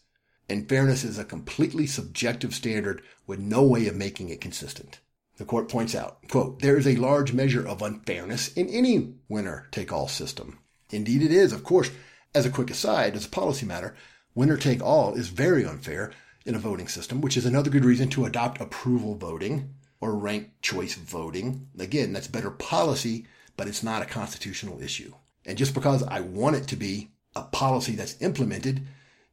And 0.49 0.67
fairness 0.67 1.03
is 1.03 1.17
a 1.17 1.23
completely 1.23 1.87
subjective 1.87 2.53
standard 2.53 3.01
with 3.25 3.39
no 3.39 3.63
way 3.63 3.87
of 3.87 3.95
making 3.95 4.29
it 4.29 4.41
consistent. 4.41 4.99
The 5.37 5.45
court 5.45 5.69
points 5.69 5.95
out, 5.95 6.27
quote, 6.29 6.59
there 6.59 6.77
is 6.77 6.85
a 6.85 6.95
large 6.95 7.33
measure 7.33 7.67
of 7.67 7.81
unfairness 7.81 8.53
in 8.53 8.69
any 8.69 9.15
winner 9.27 9.67
take 9.71 9.91
all 9.91 10.07
system. 10.07 10.59
Indeed 10.91 11.23
it 11.23 11.31
is, 11.31 11.51
of 11.51 11.63
course. 11.63 11.89
As 12.35 12.45
a 12.45 12.51
quick 12.51 12.69
aside, 12.69 13.15
as 13.15 13.25
a 13.25 13.29
policy 13.29 13.65
matter, 13.65 13.95
winner 14.35 14.57
take 14.57 14.81
all 14.81 15.15
is 15.15 15.29
very 15.29 15.65
unfair 15.65 16.11
in 16.45 16.55
a 16.55 16.59
voting 16.59 16.87
system, 16.87 17.21
which 17.21 17.37
is 17.37 17.45
another 17.45 17.69
good 17.69 17.85
reason 17.85 18.09
to 18.09 18.25
adopt 18.25 18.61
approval 18.61 19.15
voting 19.15 19.73
or 20.01 20.15
ranked 20.15 20.61
choice 20.61 20.95
voting. 20.95 21.67
Again, 21.79 22.13
that's 22.13 22.27
better 22.27 22.51
policy, 22.51 23.25
but 23.55 23.67
it's 23.67 23.83
not 23.83 24.01
a 24.01 24.07
constitutional 24.07 24.81
issue. 24.81 25.13
And 25.45 25.57
just 25.57 25.73
because 25.73 26.03
I 26.03 26.19
want 26.19 26.57
it 26.57 26.67
to 26.67 26.75
be 26.75 27.11
a 27.35 27.43
policy 27.43 27.95
that's 27.95 28.21
implemented 28.21 28.85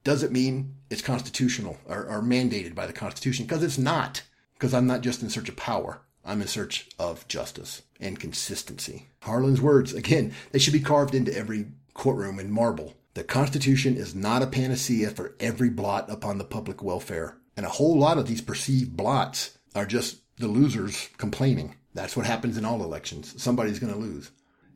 doesn't 0.04 0.32
mean 0.32 0.76
it's 0.90 1.02
constitutional 1.02 1.78
or, 1.86 2.06
or 2.06 2.22
mandated 2.22 2.74
by 2.74 2.86
the 2.86 2.92
Constitution, 2.92 3.46
because 3.46 3.62
it's 3.62 3.78
not. 3.78 4.22
Because 4.54 4.74
I'm 4.74 4.86
not 4.86 5.00
just 5.00 5.22
in 5.22 5.30
search 5.30 5.48
of 5.48 5.56
power. 5.56 6.02
I'm 6.24 6.42
in 6.42 6.48
search 6.48 6.88
of 6.98 7.26
justice 7.28 7.82
and 7.98 8.20
consistency. 8.20 9.08
Harlan's 9.22 9.60
words, 9.60 9.94
again, 9.94 10.34
they 10.52 10.58
should 10.58 10.72
be 10.72 10.80
carved 10.80 11.14
into 11.14 11.36
every 11.36 11.66
courtroom 11.94 12.38
in 12.38 12.50
marble. 12.50 12.94
The 13.14 13.24
Constitution 13.24 13.96
is 13.96 14.14
not 14.14 14.42
a 14.42 14.46
panacea 14.46 15.10
for 15.10 15.34
every 15.40 15.70
blot 15.70 16.10
upon 16.10 16.38
the 16.38 16.44
public 16.44 16.82
welfare. 16.82 17.36
And 17.56 17.66
a 17.66 17.70
whole 17.70 17.98
lot 17.98 18.18
of 18.18 18.26
these 18.26 18.40
perceived 18.40 18.96
blots 18.96 19.58
are 19.74 19.86
just 19.86 20.18
the 20.38 20.46
losers 20.46 21.08
complaining. 21.16 21.74
That's 21.94 22.16
what 22.16 22.26
happens 22.26 22.56
in 22.56 22.64
all 22.64 22.82
elections. 22.82 23.34
Somebody's 23.42 23.78
going 23.78 23.92
to 23.92 23.98
lose. 23.98 24.30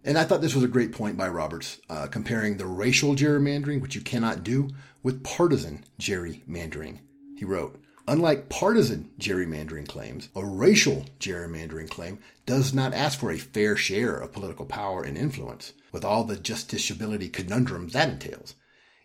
And 0.07 0.19
I 0.19 0.25
thought 0.25 0.43
this 0.43 0.55
was 0.55 0.65
a 0.65 0.69
great 0.69 0.93
point 0.93 1.17
by 1.17 1.29
Roberts, 1.29 1.81
uh, 1.89 2.07
comparing 2.09 2.59
the 2.59 2.67
racial 2.67 3.15
gerrymandering, 3.15 3.81
which 3.81 3.95
you 3.95 4.03
cannot 4.03 4.45
do, 4.45 4.69
with 5.03 5.25
partisan 5.25 5.83
gerrymandering. 5.99 6.99
He 7.39 7.47
wrote, 7.47 7.81
Unlike 8.07 8.51
partisan 8.51 9.11
gerrymandering 9.19 9.89
claims, 9.89 10.29
a 10.37 10.45
racial 10.45 11.07
gerrymandering 11.19 11.89
claim 11.89 12.19
does 12.45 12.75
not 12.75 12.93
ask 12.93 13.19
for 13.19 13.31
a 13.33 13.39
fair 13.39 13.77
share 13.77 14.19
of 14.19 14.33
political 14.33 14.67
power 14.67 15.03
and 15.03 15.17
influence, 15.17 15.73
with 15.91 16.05
all 16.05 16.25
the 16.25 16.37
justiciability 16.37 17.33
conundrums 17.33 17.95
that 17.95 18.11
entails. 18.11 18.57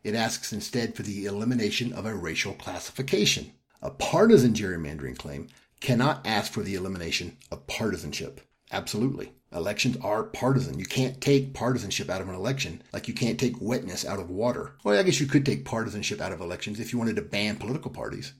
It 0.03 0.15
asks 0.15 0.51
instead 0.51 0.95
for 0.95 1.03
the 1.03 1.25
elimination 1.25 1.93
of 1.93 2.05
a 2.05 2.13
racial 2.13 2.53
classification. 2.53 3.53
A 3.81 3.89
partisan 3.89 4.53
gerrymandering 4.53 5.17
claim 5.17 5.47
cannot 5.79 6.27
ask 6.27 6.51
for 6.51 6.61
the 6.61 6.75
elimination 6.75 7.37
of 7.49 7.67
partisanship. 7.67 8.41
Absolutely. 8.69 9.31
Elections 9.51 9.97
are 10.03 10.23
partisan. 10.23 10.77
You 10.77 10.85
can't 10.85 11.19
take 11.19 11.55
partisanship 11.55 12.09
out 12.09 12.21
of 12.21 12.29
an 12.29 12.35
election 12.35 12.83
like 12.93 13.07
you 13.07 13.15
can't 13.15 13.39
take 13.39 13.59
wetness 13.59 14.05
out 14.05 14.19
of 14.19 14.29
water. 14.29 14.73
Well, 14.83 14.97
I 14.97 15.01
guess 15.01 15.19
you 15.19 15.25
could 15.25 15.45
take 15.45 15.65
partisanship 15.65 16.21
out 16.21 16.31
of 16.31 16.39
elections 16.39 16.79
if 16.79 16.93
you 16.93 16.99
wanted 16.99 17.15
to 17.15 17.23
ban 17.23 17.55
political 17.55 17.89
parties, 17.89 18.33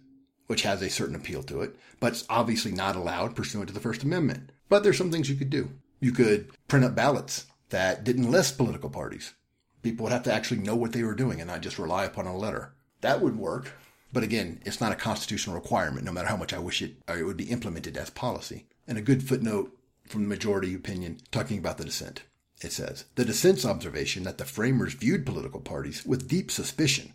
which 0.46 0.62
has 0.62 0.82
a 0.84 0.90
certain 0.90 1.16
appeal 1.16 1.42
to 1.44 1.62
it, 1.62 1.76
but 2.00 2.14
it's 2.14 2.26
obviously 2.30 2.72
not 2.72 2.96
allowed 2.96 3.36
pursuant 3.36 3.70
to 3.70 3.74
the 3.74 3.80
First 3.80 4.04
Amendment. 4.04 4.52
But 4.70 4.84
there's 4.84 5.00
some 5.00 5.12
things 5.12 5.30
you 5.30 5.36
could 5.36 5.50
do. 5.50 5.72
You 6.00 6.12
could 6.12 6.50
print 6.68 6.86
up 6.86 6.94
ballots 6.94 7.48
that 7.70 8.04
didn't 8.04 8.32
list 8.32 8.58
political 8.58 8.90
parties. 8.90 9.34
People 9.82 10.04
would 10.04 10.14
have 10.14 10.24
to 10.24 10.34
actually 10.34 10.62
know 10.62 10.76
what 10.76 10.94
they 10.94 11.04
were 11.04 11.16
doing 11.16 11.42
and 11.42 11.50
not 11.50 11.62
just 11.62 11.80
rely 11.80 12.06
upon 12.06 12.28
a 12.28 12.38
letter. 12.38 12.74
That 13.02 13.22
would 13.22 13.38
work. 13.38 13.72
But 14.12 14.24
again, 14.24 14.62
it's 14.66 14.82
not 14.82 14.92
a 14.92 14.96
constitutional 14.96 15.56
requirement, 15.56 16.04
no 16.04 16.12
matter 16.12 16.28
how 16.28 16.38
much 16.38 16.54
I 16.54 16.60
wish 16.60 16.82
it, 16.82 16.96
it 17.08 17.24
would 17.24 17.38
be 17.38 17.52
implemented 17.52 17.96
as 17.96 18.10
policy. 18.10 18.66
And 18.88 18.98
a 18.98 19.02
good 19.02 19.24
footnote 19.24 19.79
from 20.10 20.24
the 20.24 20.28
majority 20.28 20.74
opinion 20.74 21.20
talking 21.32 21.58
about 21.58 21.78
the 21.78 21.86
dissent. 21.86 22.24
It 22.62 22.74
says, 22.74 23.06
the 23.16 23.24
dissent's 23.24 23.64
observation 23.64 24.24
that 24.24 24.38
the 24.38 24.44
framers 24.44 24.94
viewed 24.94 25.26
political 25.26 25.62
parties 25.62 26.06
with 26.06 26.28
deep 26.28 26.52
suspicion 26.52 27.14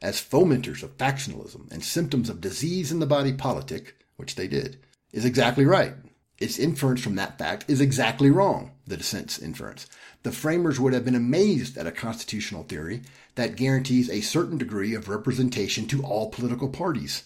as 0.00 0.20
fomenters 0.22 0.82
of 0.82 0.96
factionalism 0.96 1.70
and 1.70 1.84
symptoms 1.84 2.30
of 2.30 2.40
disease 2.40 2.90
in 2.90 3.00
the 3.00 3.06
body 3.06 3.32
politic, 3.32 3.96
which 4.16 4.36
they 4.36 4.48
did, 4.48 4.78
is 5.12 5.24
exactly 5.24 5.66
right. 5.66 5.94
Its 6.38 6.58
inference 6.58 7.00
from 7.00 7.14
that 7.16 7.38
fact 7.38 7.64
is 7.68 7.80
exactly 7.80 8.30
wrong, 8.30 8.72
the 8.86 8.96
dissent's 8.96 9.38
inference. 9.38 9.86
The 10.22 10.32
framers 10.32 10.78
would 10.78 10.92
have 10.92 11.04
been 11.04 11.14
amazed 11.14 11.78
at 11.78 11.86
a 11.86 11.92
constitutional 11.92 12.62
theory 12.62 13.02
that 13.36 13.56
guarantees 13.56 14.10
a 14.10 14.20
certain 14.20 14.58
degree 14.58 14.94
of 14.94 15.08
representation 15.08 15.86
to 15.88 16.02
all 16.02 16.30
political 16.30 16.68
parties. 16.68 17.24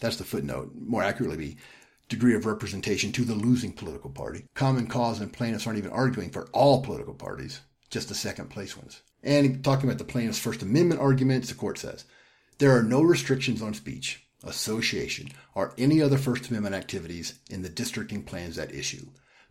That's 0.00 0.16
the 0.16 0.24
footnote. 0.24 0.72
More 0.74 1.02
accurately, 1.02 1.56
degree 2.10 2.34
of 2.34 2.44
representation 2.44 3.12
to 3.12 3.24
the 3.24 3.34
losing 3.34 3.72
political 3.72 4.10
party. 4.10 4.44
Common 4.54 4.86
cause 4.86 5.20
and 5.20 5.32
plaintiffs 5.32 5.66
aren't 5.66 5.78
even 5.78 5.92
arguing 5.92 6.28
for 6.28 6.48
all 6.52 6.82
political 6.82 7.14
parties, 7.14 7.60
just 7.88 8.08
the 8.08 8.14
second 8.14 8.50
place 8.50 8.76
ones. 8.76 9.00
And 9.22 9.64
talking 9.64 9.88
about 9.88 9.98
the 9.98 10.04
plaintiff's 10.04 10.38
First 10.38 10.60
Amendment 10.62 11.00
arguments, 11.00 11.48
the 11.48 11.54
court 11.54 11.78
says 11.78 12.04
there 12.58 12.76
are 12.76 12.82
no 12.82 13.00
restrictions 13.00 13.62
on 13.62 13.72
speech, 13.74 14.22
association, 14.44 15.28
or 15.54 15.72
any 15.78 16.02
other 16.02 16.18
First 16.18 16.48
Amendment 16.48 16.74
activities 16.74 17.38
in 17.48 17.62
the 17.62 17.68
districting 17.68 18.24
plans 18.24 18.58
at 18.58 18.74
issue. 18.74 19.06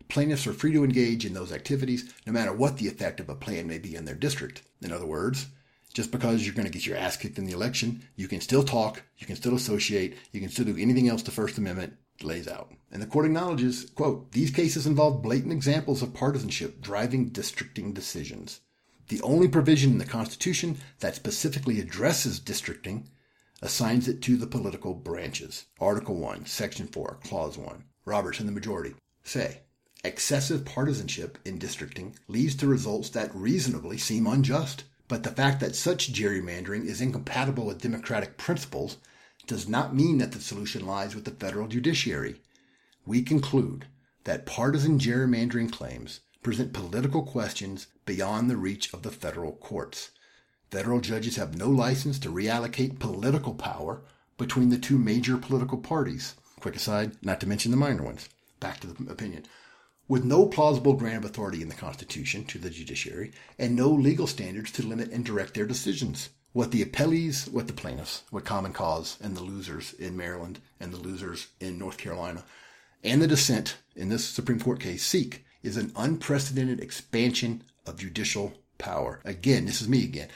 Plaintiffs 0.09 0.45
are 0.45 0.53
free 0.53 0.73
to 0.73 0.83
engage 0.83 1.25
in 1.25 1.33
those 1.33 1.53
activities 1.53 2.13
no 2.27 2.33
matter 2.33 2.51
what 2.51 2.77
the 2.77 2.87
effect 2.87 3.19
of 3.19 3.29
a 3.29 3.35
plan 3.35 3.67
may 3.67 3.77
be 3.77 3.95
in 3.95 4.05
their 4.05 4.15
district. 4.15 4.63
In 4.81 4.91
other 4.91 5.05
words, 5.05 5.47
just 5.93 6.11
because 6.11 6.45
you're 6.45 6.55
going 6.55 6.67
to 6.67 6.73
get 6.73 6.85
your 6.85 6.97
ass 6.97 7.15
kicked 7.15 7.37
in 7.37 7.45
the 7.45 7.53
election, 7.53 8.03
you 8.15 8.27
can 8.27 8.41
still 8.41 8.63
talk, 8.63 9.03
you 9.17 9.25
can 9.25 9.35
still 9.35 9.55
associate, 9.55 10.17
you 10.33 10.41
can 10.41 10.49
still 10.49 10.65
do 10.65 10.77
anything 10.77 11.07
else 11.07 11.21
the 11.21 11.31
First 11.31 11.57
Amendment 11.57 11.93
lays 12.23 12.47
out. 12.47 12.71
And 12.91 13.01
the 13.01 13.07
court 13.07 13.25
acknowledges, 13.25 13.89
quote, 13.91 14.31
these 14.31 14.51
cases 14.51 14.87
involve 14.87 15.21
blatant 15.21 15.53
examples 15.53 16.01
of 16.01 16.13
partisanship 16.13 16.81
driving 16.81 17.29
districting 17.29 17.93
decisions. 17.93 18.61
The 19.09 19.21
only 19.21 19.47
provision 19.47 19.91
in 19.91 19.97
the 19.97 20.05
Constitution 20.05 20.77
that 20.99 21.15
specifically 21.15 21.79
addresses 21.79 22.39
districting 22.39 23.09
assigns 23.61 24.07
it 24.07 24.21
to 24.21 24.37
the 24.37 24.47
political 24.47 24.93
branches. 24.93 25.65
Article 25.79 26.15
1, 26.15 26.45
Section 26.45 26.87
4, 26.87 27.19
Clause 27.23 27.57
1. 27.57 27.83
Roberts 28.05 28.39
and 28.39 28.47
the 28.47 28.53
majority 28.53 28.95
say, 29.23 29.61
excessive 30.03 30.63
partisanship 30.63 31.37
in 31.43 31.59
districting 31.59 32.15
leads 32.27 32.55
to 32.55 32.67
results 32.67 33.09
that 33.09 33.35
reasonably 33.35 33.97
seem 33.97 34.27
unjust. 34.27 34.83
But 35.07 35.23
the 35.23 35.31
fact 35.31 35.59
that 35.59 35.75
such 35.75 36.13
gerrymandering 36.13 36.85
is 36.85 37.01
incompatible 37.01 37.65
with 37.65 37.81
democratic 37.81 38.37
principles 38.37 38.97
does 39.49 39.67
not 39.67 39.95
mean 39.95 40.19
that 40.19 40.31
the 40.31 40.39
solution 40.39 40.85
lies 40.85 41.15
with 41.15 41.25
the 41.25 41.31
federal 41.31 41.67
judiciary. 41.67 42.39
We 43.03 43.23
conclude 43.23 43.87
that 44.23 44.45
partisan 44.45 44.99
gerrymandering 44.99 45.71
claims 45.71 46.19
present 46.43 46.71
political 46.71 47.23
questions 47.23 47.87
beyond 48.05 48.47
the 48.47 48.57
reach 48.57 48.93
of 48.93 49.01
the 49.01 49.09
federal 49.09 49.53
courts. 49.53 50.11
Federal 50.69 51.01
judges 51.01 51.37
have 51.37 51.57
no 51.57 51.67
license 51.67 52.19
to 52.19 52.31
reallocate 52.31 52.99
political 52.99 53.55
power 53.55 54.03
between 54.37 54.69
the 54.69 54.77
two 54.77 54.99
major 54.99 55.35
political 55.35 55.79
parties. 55.79 56.35
Quick 56.59 56.75
aside, 56.75 57.17
not 57.23 57.39
to 57.39 57.47
mention 57.47 57.71
the 57.71 57.77
minor 57.77 58.03
ones. 58.03 58.29
Back 58.59 58.79
to 58.81 58.87
the 58.87 59.11
opinion. 59.11 59.47
With 60.07 60.23
no 60.23 60.45
plausible 60.45 60.93
grant 60.93 61.25
of 61.25 61.25
authority 61.25 61.63
in 61.63 61.69
the 61.69 61.75
Constitution 61.75 62.45
to 62.45 62.59
the 62.59 62.69
judiciary 62.69 63.31
and 63.57 63.75
no 63.75 63.89
legal 63.89 64.27
standards 64.27 64.71
to 64.73 64.85
limit 64.85 65.11
and 65.11 65.25
direct 65.25 65.55
their 65.55 65.65
decisions. 65.65 66.29
What 66.51 66.71
the 66.71 66.83
appellees, 66.83 67.51
what 67.51 67.67
the 67.67 67.73
plaintiffs, 67.73 68.23
what 68.31 68.45
Common 68.45 68.73
Cause 68.73 69.17
and 69.21 69.37
the 69.37 69.43
losers 69.43 69.93
in 69.93 70.17
Maryland 70.17 70.59
and 70.79 70.91
the 70.91 70.97
losers 70.97 71.47
in 71.59 71.77
North 71.77 71.97
Carolina 71.97 72.43
and 73.03 73.21
the 73.21 73.27
dissent 73.27 73.77
in 73.95 74.09
this 74.09 74.25
Supreme 74.25 74.59
Court 74.59 74.79
case 74.79 75.05
seek 75.05 75.45
is 75.63 75.77
an 75.77 75.91
unprecedented 75.95 76.79
expansion 76.79 77.63
of 77.85 77.97
judicial 77.97 78.53
power. 78.77 79.21
Again, 79.23 79.65
this 79.65 79.81
is 79.81 79.87
me 79.87 80.03
again. 80.03 80.29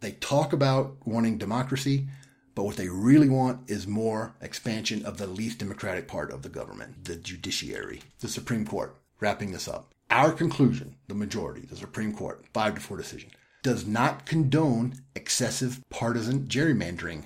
They 0.00 0.12
talk 0.12 0.52
about 0.52 0.96
wanting 1.04 1.38
democracy, 1.38 2.08
but 2.54 2.64
what 2.64 2.76
they 2.76 2.88
really 2.88 3.28
want 3.28 3.70
is 3.70 3.86
more 3.86 4.34
expansion 4.40 5.04
of 5.04 5.18
the 5.18 5.26
least 5.26 5.58
democratic 5.58 6.08
part 6.08 6.32
of 6.32 6.42
the 6.42 6.48
government, 6.48 7.04
the 7.04 7.16
judiciary, 7.16 8.02
the 8.20 8.28
Supreme 8.28 8.66
Court. 8.66 8.96
Wrapping 9.20 9.50
this 9.50 9.66
up. 9.66 9.92
Our 10.10 10.30
conclusion, 10.30 10.94
the 11.08 11.14
majority, 11.14 11.62
the 11.62 11.76
Supreme 11.76 12.14
Court, 12.14 12.44
five 12.54 12.76
to 12.76 12.80
four 12.80 12.96
decision, 12.96 13.30
does 13.68 13.86
not 13.86 14.24
condone 14.24 14.94
excessive 15.14 15.82
partisan 15.90 16.46
gerrymandering 16.48 17.24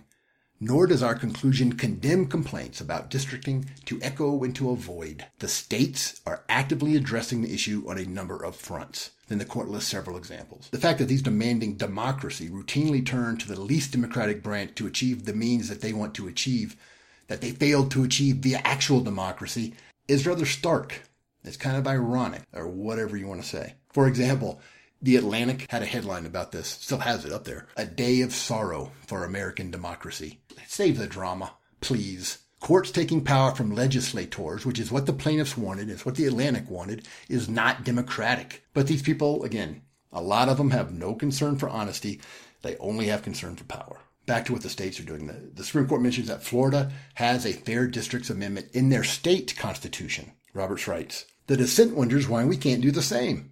nor 0.64 0.86
does 0.86 1.02
our 1.02 1.16
conclusion 1.16 1.72
condemn 1.72 2.24
complaints 2.24 2.80
about 2.80 3.10
districting 3.10 3.68
to 3.84 3.98
echo 4.00 4.44
into 4.44 4.70
a 4.70 4.76
void. 4.76 5.26
The 5.40 5.48
states 5.48 6.20
are 6.24 6.44
actively 6.48 6.94
addressing 6.94 7.42
the 7.42 7.52
issue 7.52 7.82
on 7.88 7.98
a 7.98 8.04
number 8.04 8.44
of 8.44 8.54
fronts. 8.54 9.10
Then 9.26 9.38
the 9.38 9.44
court 9.44 9.68
lists 9.68 9.90
several 9.90 10.16
examples. 10.16 10.68
The 10.70 10.78
fact 10.78 11.00
that 11.00 11.06
these 11.06 11.20
demanding 11.20 11.74
democracy 11.74 12.48
routinely 12.48 13.04
turn 13.04 13.38
to 13.38 13.48
the 13.48 13.60
least 13.60 13.90
democratic 13.90 14.40
branch 14.40 14.76
to 14.76 14.86
achieve 14.86 15.24
the 15.24 15.32
means 15.32 15.68
that 15.68 15.80
they 15.80 15.92
want 15.92 16.14
to 16.14 16.28
achieve, 16.28 16.76
that 17.26 17.40
they 17.40 17.50
failed 17.50 17.90
to 17.90 18.04
achieve 18.04 18.36
via 18.36 18.60
actual 18.62 19.00
democracy, 19.00 19.74
is 20.06 20.28
rather 20.28 20.46
stark. 20.46 21.02
It's 21.42 21.56
kind 21.56 21.76
of 21.76 21.88
ironic, 21.88 22.42
or 22.52 22.68
whatever 22.68 23.16
you 23.16 23.26
want 23.26 23.42
to 23.42 23.48
say. 23.48 23.74
For 23.92 24.06
example, 24.06 24.60
the 25.02 25.16
Atlantic 25.16 25.66
had 25.68 25.82
a 25.82 25.86
headline 25.86 26.24
about 26.24 26.52
this, 26.52 26.68
still 26.68 26.98
has 26.98 27.24
it 27.24 27.32
up 27.32 27.44
there. 27.44 27.66
A 27.76 27.84
day 27.84 28.20
of 28.20 28.32
sorrow 28.32 28.92
for 29.06 29.24
American 29.24 29.70
democracy. 29.70 30.40
Save 30.68 30.96
the 30.98 31.08
drama, 31.08 31.54
please. 31.80 32.38
Courts 32.60 32.92
taking 32.92 33.24
power 33.24 33.52
from 33.52 33.74
legislators, 33.74 34.64
which 34.64 34.78
is 34.78 34.92
what 34.92 35.06
the 35.06 35.12
plaintiffs 35.12 35.58
wanted, 35.58 35.90
is 35.90 36.06
what 36.06 36.14
the 36.14 36.26
Atlantic 36.26 36.70
wanted, 36.70 37.08
is 37.28 37.48
not 37.48 37.82
democratic. 37.82 38.62
But 38.72 38.86
these 38.86 39.02
people, 39.02 39.42
again, 39.42 39.82
a 40.12 40.22
lot 40.22 40.48
of 40.48 40.58
them 40.58 40.70
have 40.70 40.92
no 40.92 41.14
concern 41.14 41.58
for 41.58 41.68
honesty. 41.68 42.20
They 42.62 42.76
only 42.76 43.06
have 43.06 43.22
concern 43.22 43.56
for 43.56 43.64
power. 43.64 44.00
Back 44.26 44.44
to 44.44 44.52
what 44.52 44.62
the 44.62 44.70
states 44.70 45.00
are 45.00 45.04
doing. 45.04 45.26
The, 45.26 45.50
the 45.52 45.64
Supreme 45.64 45.88
Court 45.88 46.02
mentions 46.02 46.28
that 46.28 46.44
Florida 46.44 46.92
has 47.14 47.44
a 47.44 47.52
fair 47.52 47.88
districts 47.88 48.30
amendment 48.30 48.68
in 48.72 48.90
their 48.90 49.02
state 49.02 49.56
constitution. 49.58 50.30
Roberts 50.54 50.86
writes, 50.86 51.26
the 51.48 51.56
dissent 51.56 51.96
wonders 51.96 52.28
why 52.28 52.44
we 52.44 52.56
can't 52.56 52.82
do 52.82 52.92
the 52.92 53.02
same. 53.02 53.51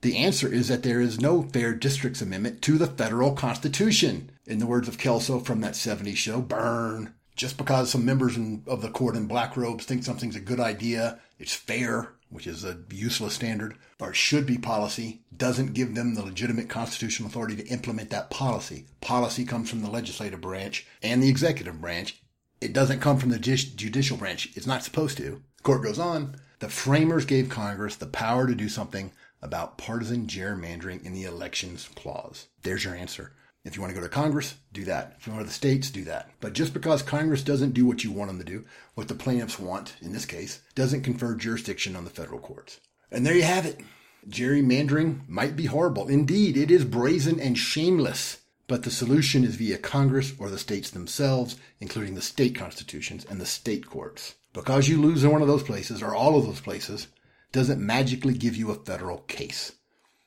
The 0.00 0.16
answer 0.16 0.52
is 0.52 0.68
that 0.68 0.84
there 0.84 1.00
is 1.00 1.20
no 1.20 1.42
fair 1.42 1.74
districts 1.74 2.22
amendment 2.22 2.62
to 2.62 2.78
the 2.78 2.86
federal 2.86 3.32
constitution. 3.32 4.30
In 4.46 4.60
the 4.60 4.66
words 4.66 4.86
of 4.86 4.98
Kelso 4.98 5.40
from 5.40 5.60
that 5.60 5.74
70s 5.74 6.16
show, 6.16 6.40
burn. 6.40 7.14
Just 7.34 7.56
because 7.56 7.90
some 7.90 8.04
members 8.04 8.36
in, 8.36 8.62
of 8.66 8.80
the 8.80 8.90
court 8.90 9.16
in 9.16 9.26
black 9.26 9.56
robes 9.56 9.84
think 9.84 10.04
something's 10.04 10.36
a 10.36 10.40
good 10.40 10.60
idea, 10.60 11.20
it's 11.38 11.54
fair, 11.54 12.12
which 12.30 12.46
is 12.46 12.64
a 12.64 12.78
useless 12.90 13.34
standard, 13.34 13.76
or 14.00 14.14
should 14.14 14.46
be 14.46 14.58
policy, 14.58 15.22
doesn't 15.36 15.74
give 15.74 15.94
them 15.94 16.14
the 16.14 16.24
legitimate 16.24 16.68
constitutional 16.68 17.28
authority 17.28 17.56
to 17.56 17.66
implement 17.66 18.10
that 18.10 18.30
policy. 18.30 18.86
Policy 19.00 19.44
comes 19.44 19.68
from 19.68 19.82
the 19.82 19.90
legislative 19.90 20.40
branch 20.40 20.86
and 21.02 21.22
the 21.22 21.28
executive 21.28 21.80
branch. 21.80 22.20
It 22.60 22.72
doesn't 22.72 23.00
come 23.00 23.18
from 23.18 23.30
the 23.30 23.38
judicial 23.38 24.16
branch. 24.16 24.50
It's 24.54 24.66
not 24.66 24.82
supposed 24.82 25.16
to. 25.18 25.42
The 25.58 25.62
court 25.62 25.82
goes 25.84 25.98
on. 25.98 26.36
The 26.60 26.68
framers 26.68 27.24
gave 27.24 27.48
Congress 27.48 27.94
the 27.94 28.06
power 28.06 28.48
to 28.48 28.54
do 28.54 28.68
something 28.68 29.12
about 29.42 29.78
partisan 29.78 30.26
gerrymandering 30.26 31.04
in 31.04 31.12
the 31.12 31.24
elections 31.24 31.88
clause. 31.94 32.48
There's 32.62 32.84
your 32.84 32.94
answer. 32.94 33.32
If 33.64 33.76
you 33.76 33.82
want 33.82 33.94
to 33.94 34.00
go 34.00 34.06
to 34.06 34.12
Congress, 34.12 34.54
do 34.72 34.84
that. 34.84 35.16
If 35.18 35.26
you 35.26 35.32
want 35.32 35.44
to 35.44 35.48
the 35.48 35.52
states, 35.52 35.90
do 35.90 36.04
that. 36.04 36.30
But 36.40 36.54
just 36.54 36.72
because 36.72 37.02
Congress 37.02 37.42
doesn't 37.42 37.74
do 37.74 37.84
what 37.84 38.02
you 38.02 38.10
want 38.10 38.30
them 38.30 38.38
to 38.38 38.44
do, 38.44 38.64
what 38.94 39.08
the 39.08 39.14
plaintiffs 39.14 39.58
want 39.58 39.96
in 40.00 40.12
this 40.12 40.24
case, 40.24 40.62
doesn't 40.74 41.02
confer 41.02 41.34
jurisdiction 41.34 41.94
on 41.94 42.04
the 42.04 42.10
federal 42.10 42.38
courts. 42.38 42.80
And 43.10 43.26
there 43.26 43.34
you 43.34 43.42
have 43.42 43.66
it. 43.66 43.80
Gerrymandering 44.28 45.28
might 45.28 45.56
be 45.56 45.66
horrible. 45.66 46.08
Indeed, 46.08 46.56
it 46.56 46.70
is 46.70 46.84
brazen 46.84 47.40
and 47.40 47.58
shameless. 47.58 48.38
But 48.68 48.82
the 48.82 48.90
solution 48.90 49.44
is 49.44 49.56
via 49.56 49.78
Congress 49.78 50.34
or 50.38 50.50
the 50.50 50.58
states 50.58 50.90
themselves, 50.90 51.56
including 51.80 52.14
the 52.14 52.22
state 52.22 52.54
constitutions 52.54 53.26
and 53.28 53.40
the 53.40 53.46
state 53.46 53.86
courts. 53.86 54.34
Because 54.52 54.88
you 54.88 55.00
lose 55.00 55.24
in 55.24 55.30
one 55.30 55.42
of 55.42 55.48
those 55.48 55.62
places, 55.62 56.02
or 56.02 56.14
all 56.14 56.38
of 56.38 56.44
those 56.44 56.60
places, 56.60 57.08
doesn't 57.52 57.84
magically 57.84 58.34
give 58.34 58.56
you 58.56 58.70
a 58.70 58.74
federal 58.74 59.18
case. 59.18 59.72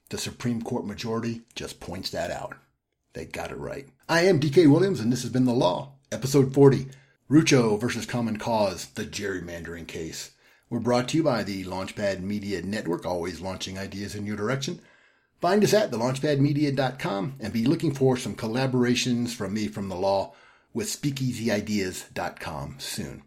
The 0.10 0.17
Supreme 0.17 0.62
Court 0.62 0.86
majority 0.86 1.41
just 1.55 1.79
points 1.79 2.10
that 2.12 2.31
out. 2.31 2.55
They 3.13 3.25
got 3.25 3.51
it 3.51 3.57
right. 3.57 3.88
I 4.10 4.21
am 4.21 4.39
DK 4.39 4.69
Williams, 4.69 4.99
and 4.99 5.12
this 5.12 5.21
has 5.21 5.31
been 5.31 5.45
The 5.45 5.53
Law, 5.53 5.93
Episode 6.12 6.53
40 6.53 6.88
Rucho 7.29 7.79
versus 7.79 8.05
Common 8.05 8.38
Cause, 8.38 8.88
the 8.95 9.05
gerrymandering 9.05 9.88
case. 9.88 10.31
We're 10.69 10.79
brought 10.79 11.07
to 11.10 11.17
you 11.17 11.23
by 11.23 11.43
the 11.43 11.63
Launchpad 11.63 12.21
Media 12.21 12.62
Network, 12.62 13.05
always 13.05 13.39
launching 13.39 13.77
ideas 13.77 14.15
in 14.15 14.25
your 14.25 14.36
direction. 14.36 14.81
Find 15.39 15.63
us 15.63 15.73
at 15.73 15.91
thelaunchpadmedia.com 15.91 17.36
and 17.39 17.53
be 17.53 17.65
looking 17.65 17.93
for 17.93 18.17
some 18.17 18.36
collaborations 18.36 19.29
from 19.29 19.53
me 19.53 19.67
from 19.67 19.89
the 19.89 19.95
law 19.95 20.34
with 20.73 20.88
speakeasyideas.com 20.88 22.75
soon. 22.79 23.23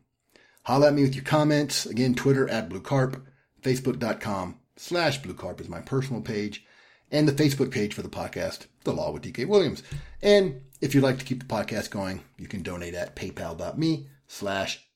Holla 0.64 0.88
at 0.88 0.94
me 0.94 1.02
with 1.02 1.14
your 1.14 1.24
comments. 1.24 1.86
Again, 1.86 2.14
Twitter 2.14 2.48
at 2.48 2.68
Blue 2.68 2.80
Carp 2.80 3.26
facebook.com 3.64 4.60
slash 4.76 5.22
blue 5.22 5.34
carp 5.34 5.60
is 5.60 5.68
my 5.68 5.80
personal 5.80 6.22
page 6.22 6.64
and 7.10 7.26
the 7.26 7.32
Facebook 7.32 7.70
page 7.70 7.94
for 7.94 8.02
the 8.02 8.08
podcast, 8.08 8.66
The 8.84 8.92
Law 8.92 9.12
with 9.12 9.22
DK 9.22 9.46
Williams. 9.46 9.82
And 10.22 10.62
if 10.80 10.94
you'd 10.94 11.04
like 11.04 11.18
to 11.18 11.24
keep 11.24 11.40
the 11.40 11.54
podcast 11.54 11.90
going, 11.90 12.22
you 12.36 12.46
can 12.46 12.62
donate 12.62 12.94
at 12.94 13.16
paypal.me 13.16 14.08
slash 14.26 14.86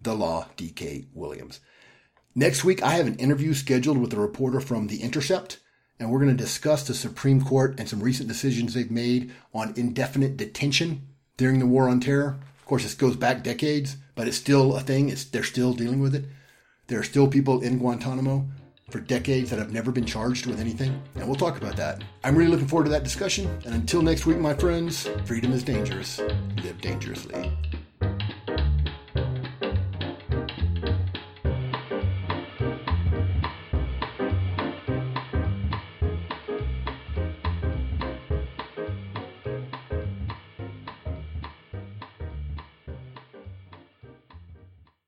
The 0.00 0.14
Law 0.14 0.46
DK 0.56 1.06
Williams. 1.12 1.60
Next 2.34 2.64
week, 2.64 2.82
I 2.82 2.92
have 2.92 3.06
an 3.06 3.16
interview 3.16 3.54
scheduled 3.54 3.98
with 3.98 4.12
a 4.12 4.20
reporter 4.20 4.60
from 4.60 4.86
The 4.86 5.02
Intercept, 5.02 5.58
and 5.98 6.10
we're 6.10 6.20
going 6.20 6.36
to 6.36 6.42
discuss 6.42 6.86
the 6.86 6.94
Supreme 6.94 7.42
Court 7.42 7.74
and 7.78 7.88
some 7.88 8.00
recent 8.00 8.28
decisions 8.28 8.74
they've 8.74 8.90
made 8.90 9.32
on 9.54 9.74
indefinite 9.76 10.36
detention 10.36 11.08
during 11.36 11.58
the 11.58 11.66
War 11.66 11.88
on 11.88 12.00
Terror. 12.00 12.38
Of 12.58 12.66
course, 12.66 12.82
this 12.82 12.94
goes 12.94 13.16
back 13.16 13.42
decades, 13.42 13.96
but 14.14 14.28
it's 14.28 14.36
still 14.36 14.76
a 14.76 14.80
thing. 14.80 15.08
It's, 15.08 15.24
they're 15.24 15.42
still 15.42 15.72
dealing 15.72 16.00
with 16.00 16.14
it. 16.14 16.26
There 16.88 17.00
are 17.00 17.04
still 17.04 17.26
people 17.26 17.62
in 17.62 17.78
Guantanamo 17.78 18.46
for 18.90 19.00
decades 19.00 19.50
that 19.50 19.58
have 19.58 19.72
never 19.72 19.90
been 19.90 20.04
charged 20.04 20.46
with 20.46 20.60
anything, 20.60 21.02
and 21.16 21.26
we'll 21.26 21.34
talk 21.34 21.56
about 21.56 21.76
that. 21.76 22.04
I'm 22.22 22.36
really 22.36 22.50
looking 22.52 22.68
forward 22.68 22.84
to 22.84 22.90
that 22.90 23.02
discussion, 23.02 23.48
and 23.64 23.74
until 23.74 24.02
next 24.02 24.24
week, 24.24 24.38
my 24.38 24.54
friends, 24.54 25.08
freedom 25.24 25.50
is 25.50 25.64
dangerous. 25.64 26.20
Live 26.62 26.80
dangerously. 26.80 27.52